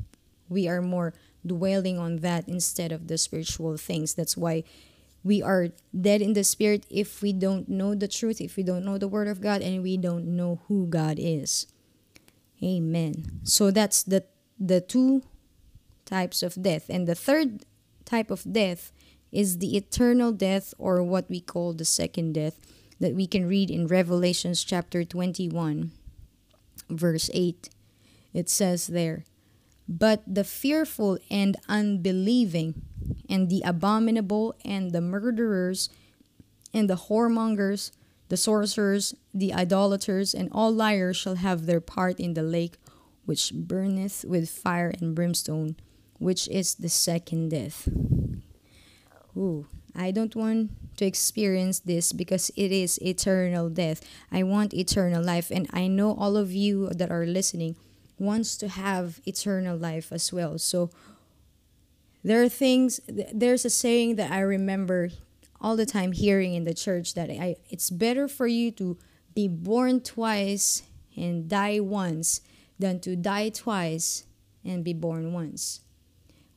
We 0.48 0.68
are 0.68 0.82
more 0.82 1.16
dwelling 1.44 1.98
on 1.98 2.18
that 2.18 2.48
instead 2.48 2.92
of 2.92 3.08
the 3.08 3.18
spiritual 3.18 3.78
things. 3.78 4.14
That's 4.14 4.38
why 4.38 4.64
we 5.24 5.42
are 5.42 5.70
dead 5.90 6.22
in 6.22 6.34
the 6.34 6.44
spirit 6.44 6.86
if 6.92 7.24
we 7.24 7.34
don't 7.34 7.68
know 7.68 7.96
the 7.96 8.08
truth, 8.08 8.40
if 8.40 8.58
we 8.58 8.62
don't 8.62 8.86
know 8.86 9.00
the 9.00 9.08
word 9.08 9.28
of 9.28 9.42
God, 9.42 9.64
and 9.64 9.82
we 9.82 9.98
don't 9.98 10.38
know 10.38 10.62
who 10.68 10.86
God 10.86 11.18
is. 11.18 11.66
Amen. 12.62 13.42
So 13.44 13.72
that's 13.72 14.04
the 14.04 14.26
the 14.60 14.82
two 14.82 15.24
types 16.06 16.44
of 16.44 16.62
death. 16.62 16.86
And 16.90 17.08
the 17.08 17.16
third 17.16 17.66
type 18.06 18.32
of 18.32 18.52
death 18.52 18.92
is 19.32 19.58
the 19.58 19.76
eternal 19.76 20.32
death 20.32 20.74
or 20.78 21.04
what 21.04 21.30
we 21.30 21.42
call 21.42 21.74
the 21.74 21.86
second 21.86 22.34
death 22.34 22.60
that 23.00 23.16
we 23.16 23.28
can 23.28 23.48
read 23.48 23.70
in 23.70 23.88
Revelations 23.88 24.64
chapter 24.64 25.04
21 25.04 25.92
verse 26.90 27.30
8. 27.34 27.70
It 28.34 28.50
says 28.50 28.88
there, 28.88 29.26
"But 29.88 30.24
the 30.28 30.44
fearful 30.44 31.18
and 31.30 31.58
unbelieving 31.68 32.82
and 33.30 33.50
the 33.50 33.62
abominable, 33.66 34.56
and 34.64 34.92
the 34.92 35.02
murderers, 35.02 35.90
and 36.74 36.90
the 36.90 37.08
whoremongers, 37.08 37.92
the 38.30 38.38
sorcerers, 38.38 39.14
the 39.34 39.54
idolaters, 39.54 40.34
and 40.34 40.50
all 40.52 40.72
liars 40.72 41.18
shall 41.18 41.36
have 41.36 41.66
their 41.66 41.82
part 41.82 42.20
in 42.20 42.34
the 42.34 42.44
lake 42.44 42.78
which 43.26 43.52
burneth 43.54 44.26
with 44.26 44.50
fire 44.50 44.94
and 45.00 45.16
brimstone, 45.16 45.76
which 46.20 46.48
is 46.48 46.76
the 46.76 46.90
second 46.90 47.50
death. 47.50 47.88
Ooh, 49.38 49.68
I 49.96 50.12
don't 50.12 50.36
want 50.36 50.72
to 50.98 51.06
experience 51.06 51.80
this 51.80 52.14
because 52.14 52.52
it 52.56 52.72
is 52.72 53.02
eternal 53.02 53.70
death. 53.70 54.02
I 54.32 54.44
want 54.44 54.74
eternal 54.74 55.24
life, 55.24 55.52
and 55.52 55.68
I 55.74 55.88
know 55.88 56.16
all 56.16 56.38
of 56.38 56.52
you 56.54 56.90
that 56.90 57.12
are 57.12 57.26
listening 57.26 57.76
wants 58.18 58.56
to 58.58 58.70
have 58.70 59.20
eternal 59.26 59.78
life 59.78 60.12
as 60.12 60.32
well. 60.32 60.58
So 60.58 60.90
there 62.26 62.42
are 62.42 62.50
things 62.50 63.00
there's 63.08 63.64
a 63.66 63.70
saying 63.70 64.16
that 64.16 64.32
i 64.32 64.40
remember 64.40 65.10
all 65.62 65.76
the 65.76 65.86
time 65.86 66.12
hearing 66.12 66.56
in 66.56 66.64
the 66.64 66.74
church 66.74 67.14
that 67.14 67.30
I, 67.30 67.56
it's 67.70 67.90
better 67.90 68.28
for 68.28 68.48
you 68.48 68.72
to 68.72 68.98
be 69.36 69.48
born 69.48 70.02
twice 70.02 70.82
and 71.16 71.48
die 71.48 71.80
once 71.80 72.42
than 72.80 73.00
to 73.02 73.16
die 73.16 73.50
twice 73.50 74.26
and 74.64 74.84
be 74.84 74.94
born 74.94 75.34
once. 75.34 75.82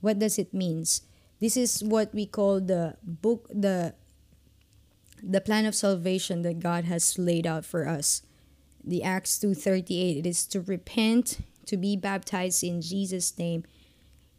What 0.00 0.18
does 0.18 0.38
it 0.38 0.54
means? 0.54 1.02
This 1.40 1.56
is 1.56 1.82
what 1.82 2.14
we 2.14 2.26
call 2.26 2.60
the 2.60 2.96
book 3.02 3.48
the 3.52 3.94
the 5.20 5.40
plan 5.40 5.66
of 5.66 5.74
salvation 5.74 6.42
that 6.42 6.60
god 6.60 6.84
has 6.84 7.18
laid 7.18 7.46
out 7.46 7.64
for 7.64 7.88
us. 7.88 8.22
The 8.84 9.02
acts 9.02 9.38
238 9.38 10.18
it 10.18 10.26
is 10.26 10.46
to 10.46 10.60
repent 10.60 11.40
to 11.66 11.76
be 11.76 11.96
baptized 11.96 12.64
in 12.64 12.80
jesus 12.80 13.36
name 13.36 13.64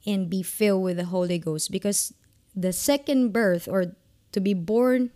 and 0.05 0.29
be 0.29 0.41
filled 0.41 0.83
with 0.83 0.97
the 0.97 1.05
Holy 1.05 1.37
Ghost. 1.37 1.71
Because 1.71 2.13
the 2.55 2.73
second 2.73 3.31
birth 3.31 3.67
or 3.67 3.95
to 4.31 4.39
be 4.39 4.53
born 4.53 5.11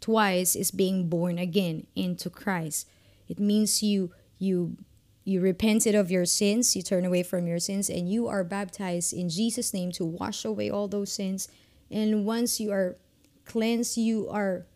twice 0.00 0.56
is 0.56 0.70
being 0.70 1.08
born 1.08 1.38
again 1.38 1.86
into 1.94 2.28
Christ. 2.30 2.88
It 3.28 3.38
means 3.38 3.82
you 3.82 4.12
you 4.38 4.76
you 5.24 5.40
repented 5.40 5.94
of 5.94 6.10
your 6.10 6.24
sins, 6.24 6.74
you 6.74 6.82
turn 6.82 7.04
away 7.04 7.22
from 7.22 7.46
your 7.46 7.58
sins 7.58 7.88
and 7.88 8.10
you 8.10 8.26
are 8.28 8.44
baptized 8.44 9.12
in 9.12 9.28
Jesus 9.28 9.72
name 9.72 9.92
to 9.92 10.04
wash 10.04 10.44
away 10.44 10.70
all 10.70 10.88
those 10.88 11.12
sins. 11.12 11.48
And 11.90 12.24
once 12.24 12.58
you 12.58 12.72
are 12.72 12.96
cleansed, 13.44 13.96
you 13.96 14.28
are 14.28 14.66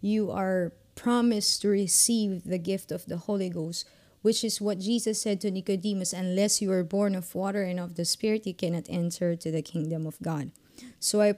you 0.00 0.30
are 0.30 0.72
promised 0.94 1.62
to 1.62 1.68
receive 1.68 2.44
the 2.44 2.58
gift 2.58 2.92
of 2.92 3.06
the 3.06 3.16
Holy 3.16 3.48
Ghost 3.48 3.86
which 4.26 4.42
is 4.42 4.60
what 4.60 4.80
Jesus 4.80 5.22
said 5.22 5.40
to 5.40 5.52
Nicodemus 5.52 6.12
unless 6.12 6.60
you 6.60 6.72
are 6.72 6.82
born 6.82 7.14
of 7.14 7.32
water 7.32 7.62
and 7.62 7.78
of 7.78 7.94
the 7.94 8.04
spirit 8.04 8.44
you 8.44 8.54
cannot 8.54 8.86
enter 8.88 9.36
to 9.36 9.52
the 9.52 9.62
kingdom 9.62 10.04
of 10.04 10.20
God. 10.20 10.50
So 10.98 11.20
I 11.20 11.34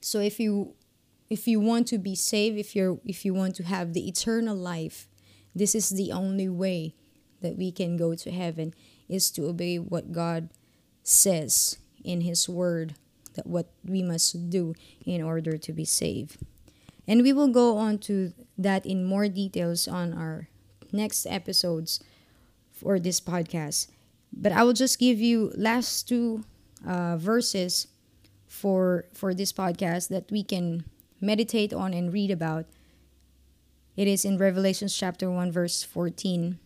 so 0.00 0.18
if 0.18 0.40
you 0.40 0.74
if 1.30 1.46
you 1.46 1.60
want 1.60 1.86
to 1.88 1.98
be 1.98 2.16
saved, 2.16 2.58
if 2.58 2.74
you're 2.74 2.98
if 3.04 3.24
you 3.24 3.32
want 3.32 3.54
to 3.56 3.62
have 3.62 3.92
the 3.92 4.08
eternal 4.08 4.56
life, 4.56 5.06
this 5.54 5.76
is 5.76 5.90
the 5.90 6.10
only 6.10 6.48
way 6.48 6.96
that 7.40 7.56
we 7.56 7.70
can 7.70 7.96
go 7.96 8.14
to 8.14 8.30
heaven 8.30 8.74
is 9.08 9.30
to 9.32 9.46
obey 9.46 9.78
what 9.78 10.12
God 10.12 10.50
says 11.02 11.78
in 12.04 12.22
his 12.22 12.48
word 12.48 12.94
that 13.34 13.46
what 13.46 13.70
we 13.84 14.02
must 14.02 14.50
do 14.50 14.74
in 15.06 15.22
order 15.22 15.56
to 15.56 15.72
be 15.72 15.84
saved. 15.84 16.38
And 17.06 17.22
we 17.22 17.32
will 17.32 17.48
go 17.48 17.78
on 17.78 17.98
to 18.10 18.32
that 18.58 18.84
in 18.84 19.04
more 19.04 19.28
details 19.28 19.88
on 19.88 20.12
our 20.12 20.48
next 20.92 21.26
episodes 21.26 22.00
for 22.72 22.98
this 22.98 23.20
podcast. 23.20 23.88
But 24.32 24.52
I 24.52 24.62
will 24.64 24.74
just 24.74 24.98
give 24.98 25.18
you 25.18 25.52
last 25.56 26.08
two 26.08 26.44
uh, 26.86 27.16
verses 27.16 27.86
for 28.46 29.06
for 29.14 29.32
this 29.32 29.52
podcast 29.52 30.08
that 30.08 30.30
we 30.30 30.42
can 30.42 30.84
meditate 31.20 31.72
on 31.72 31.94
and 31.94 32.12
read 32.12 32.30
about. 32.30 32.66
It 33.96 34.06
is 34.06 34.24
in 34.24 34.36
Revelations 34.36 34.96
chapter 34.96 35.30
1 35.30 35.50
verse 35.50 35.82
14. 35.82 36.58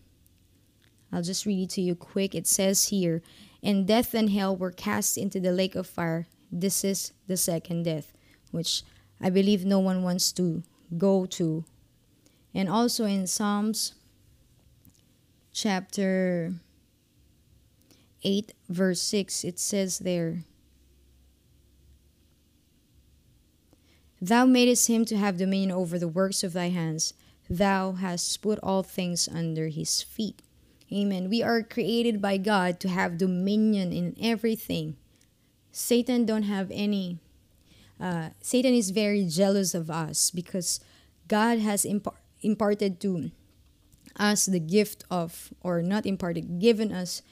I'll 1.13 1.21
just 1.21 1.45
read 1.45 1.63
it 1.63 1.69
to 1.75 1.81
you 1.81 1.93
quick. 1.93 2.33
It 2.33 2.47
says 2.47 2.87
here, 2.87 3.21
"And 3.61 3.87
death 3.87 4.13
and 4.13 4.31
hell 4.31 4.55
were 4.55 4.71
cast 4.71 5.17
into 5.17 5.39
the 5.39 5.51
lake 5.51 5.75
of 5.75 5.85
fire. 5.85 6.27
This 6.51 6.83
is 6.83 7.13
the 7.27 7.37
second 7.37 7.83
death, 7.83 8.11
which 8.51 8.83
I 9.21 9.29
believe 9.29 9.63
no 9.63 9.79
one 9.79 10.01
wants 10.01 10.31
to 10.33 10.63
go 10.97 11.25
to." 11.27 11.65
And 12.53 12.67
also 12.67 13.05
in 13.05 13.27
Psalms 13.27 13.93
chapter 15.51 16.55
8, 18.23 18.53
verse 18.69 19.01
6, 19.01 19.43
it 19.43 19.59
says 19.59 19.99
there, 19.99 20.45
Thou 24.21 24.45
madest 24.45 24.87
him 24.87 25.03
to 25.05 25.17
have 25.17 25.35
dominion 25.35 25.71
over 25.71 25.99
the 25.99 26.07
works 26.07 26.45
of 26.45 26.53
thy 26.53 26.69
hands. 26.69 27.13
Thou 27.49 27.91
hast 27.93 28.41
put 28.41 28.57
all 28.63 28.81
things 28.81 29.27
under 29.27 29.67
his 29.67 30.01
feet. 30.01 30.42
Amen. 30.93 31.29
We 31.29 31.41
are 31.41 31.63
created 31.63 32.21
by 32.21 32.37
God 32.37 32.79
to 32.81 32.89
have 32.89 33.17
dominion 33.17 33.91
in 33.91 34.15
everything. 34.21 34.95
Satan 35.71 36.25
don't 36.25 36.43
have 36.43 36.69
any. 36.71 37.17
Uh, 37.99 38.29
Satan 38.41 38.73
is 38.73 38.91
very 38.91 39.25
jealous 39.25 39.73
of 39.73 39.89
us 39.89 40.29
because 40.29 40.79
God 41.27 41.57
has 41.59 41.83
impar- 41.83 42.15
imparted 42.41 42.99
to 43.01 43.31
us 44.15 44.45
the 44.45 44.59
gift 44.59 45.03
of, 45.09 45.51
or 45.61 45.81
not 45.81 46.05
imparted, 46.05 46.59
given 46.59 46.91
us 46.91 47.23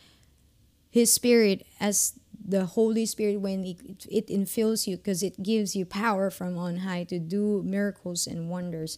His 0.89 1.13
Spirit 1.13 1.67
as 1.79 2.13
the 2.43 2.65
Holy 2.65 3.05
Spirit 3.05 3.41
when 3.41 3.63
it, 3.63 4.07
it 4.09 4.27
infills 4.27 4.87
you 4.87 4.97
because 4.97 5.21
it 5.21 5.43
gives 5.43 5.75
you 5.75 5.85
power 5.85 6.31
from 6.31 6.57
on 6.57 6.77
high 6.77 7.03
to 7.03 7.19
do 7.19 7.61
miracles 7.63 8.25
and 8.25 8.49
wonders 8.49 8.97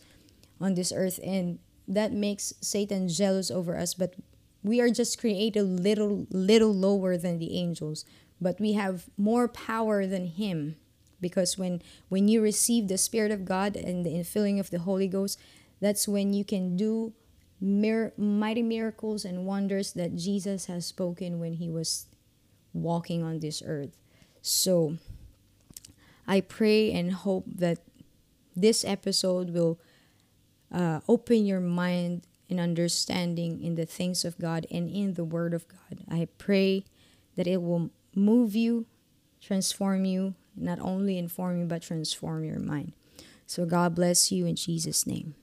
on 0.61 0.75
this 0.75 0.93
earth. 0.95 1.19
And 1.21 1.59
that 1.85 2.13
makes 2.13 2.53
Satan 2.61 3.09
jealous 3.09 3.51
over 3.51 3.77
us. 3.77 3.93
But 3.93 4.15
we 4.63 4.79
are 4.81 4.89
just 4.89 5.19
created 5.19 5.63
little, 5.63 6.25
little 6.29 6.73
lower 6.73 7.17
than 7.17 7.39
the 7.39 7.57
angels. 7.57 8.05
But 8.41 8.59
we 8.59 8.73
have 8.73 9.05
more 9.17 9.47
power 9.47 10.05
than 10.05 10.27
him 10.27 10.75
because 11.21 11.57
when 11.57 11.81
when 12.09 12.27
you 12.27 12.41
receive 12.41 12.89
the 12.89 12.97
spirit 12.97 13.31
of 13.31 13.45
god 13.45 13.77
and 13.77 14.05
the 14.05 14.09
infilling 14.09 14.59
of 14.59 14.69
the 14.71 14.79
holy 14.79 15.07
ghost 15.07 15.39
that's 15.79 16.05
when 16.05 16.33
you 16.33 16.43
can 16.43 16.75
do 16.75 17.13
mir- 17.63 18.13
mighty 18.17 18.61
miracles 18.61 19.25
and 19.25 19.45
wonders 19.45 19.93
that 19.93 20.15
Jesus 20.15 20.65
has 20.65 20.85
spoken 20.85 21.39
when 21.39 21.53
he 21.53 21.69
was 21.69 22.07
walking 22.73 23.23
on 23.23 23.39
this 23.39 23.63
earth. 23.65 23.97
So 24.41 24.97
I 26.27 26.41
pray 26.41 26.91
and 26.91 27.13
hope 27.13 27.45
that 27.55 27.79
this 28.55 28.83
episode 28.85 29.51
will 29.51 29.79
uh, 30.71 30.99
open 31.07 31.45
your 31.45 31.59
mind 31.61 32.27
and 32.53 32.59
understanding 32.59 33.63
in 33.63 33.73
the 33.73 33.85
things 33.85 34.23
of 34.23 34.37
God 34.37 34.67
and 34.69 34.87
in 34.87 35.15
the 35.15 35.23
Word 35.23 35.55
of 35.55 35.67
God. 35.67 36.05
I 36.07 36.27
pray 36.37 36.85
that 37.35 37.47
it 37.47 37.63
will 37.63 37.89
move 38.13 38.55
you, 38.55 38.85
transform 39.41 40.05
you, 40.05 40.35
Not 40.55 40.79
only 40.79 41.17
inform 41.17 41.59
you, 41.59 41.65
but 41.65 41.81
transform 41.81 42.43
your 42.43 42.59
mind. 42.59 42.93
So 43.47 43.65
God 43.65 43.95
bless 43.95 44.31
you 44.31 44.45
in 44.45 44.55
Jesus' 44.55 45.07
name. 45.07 45.33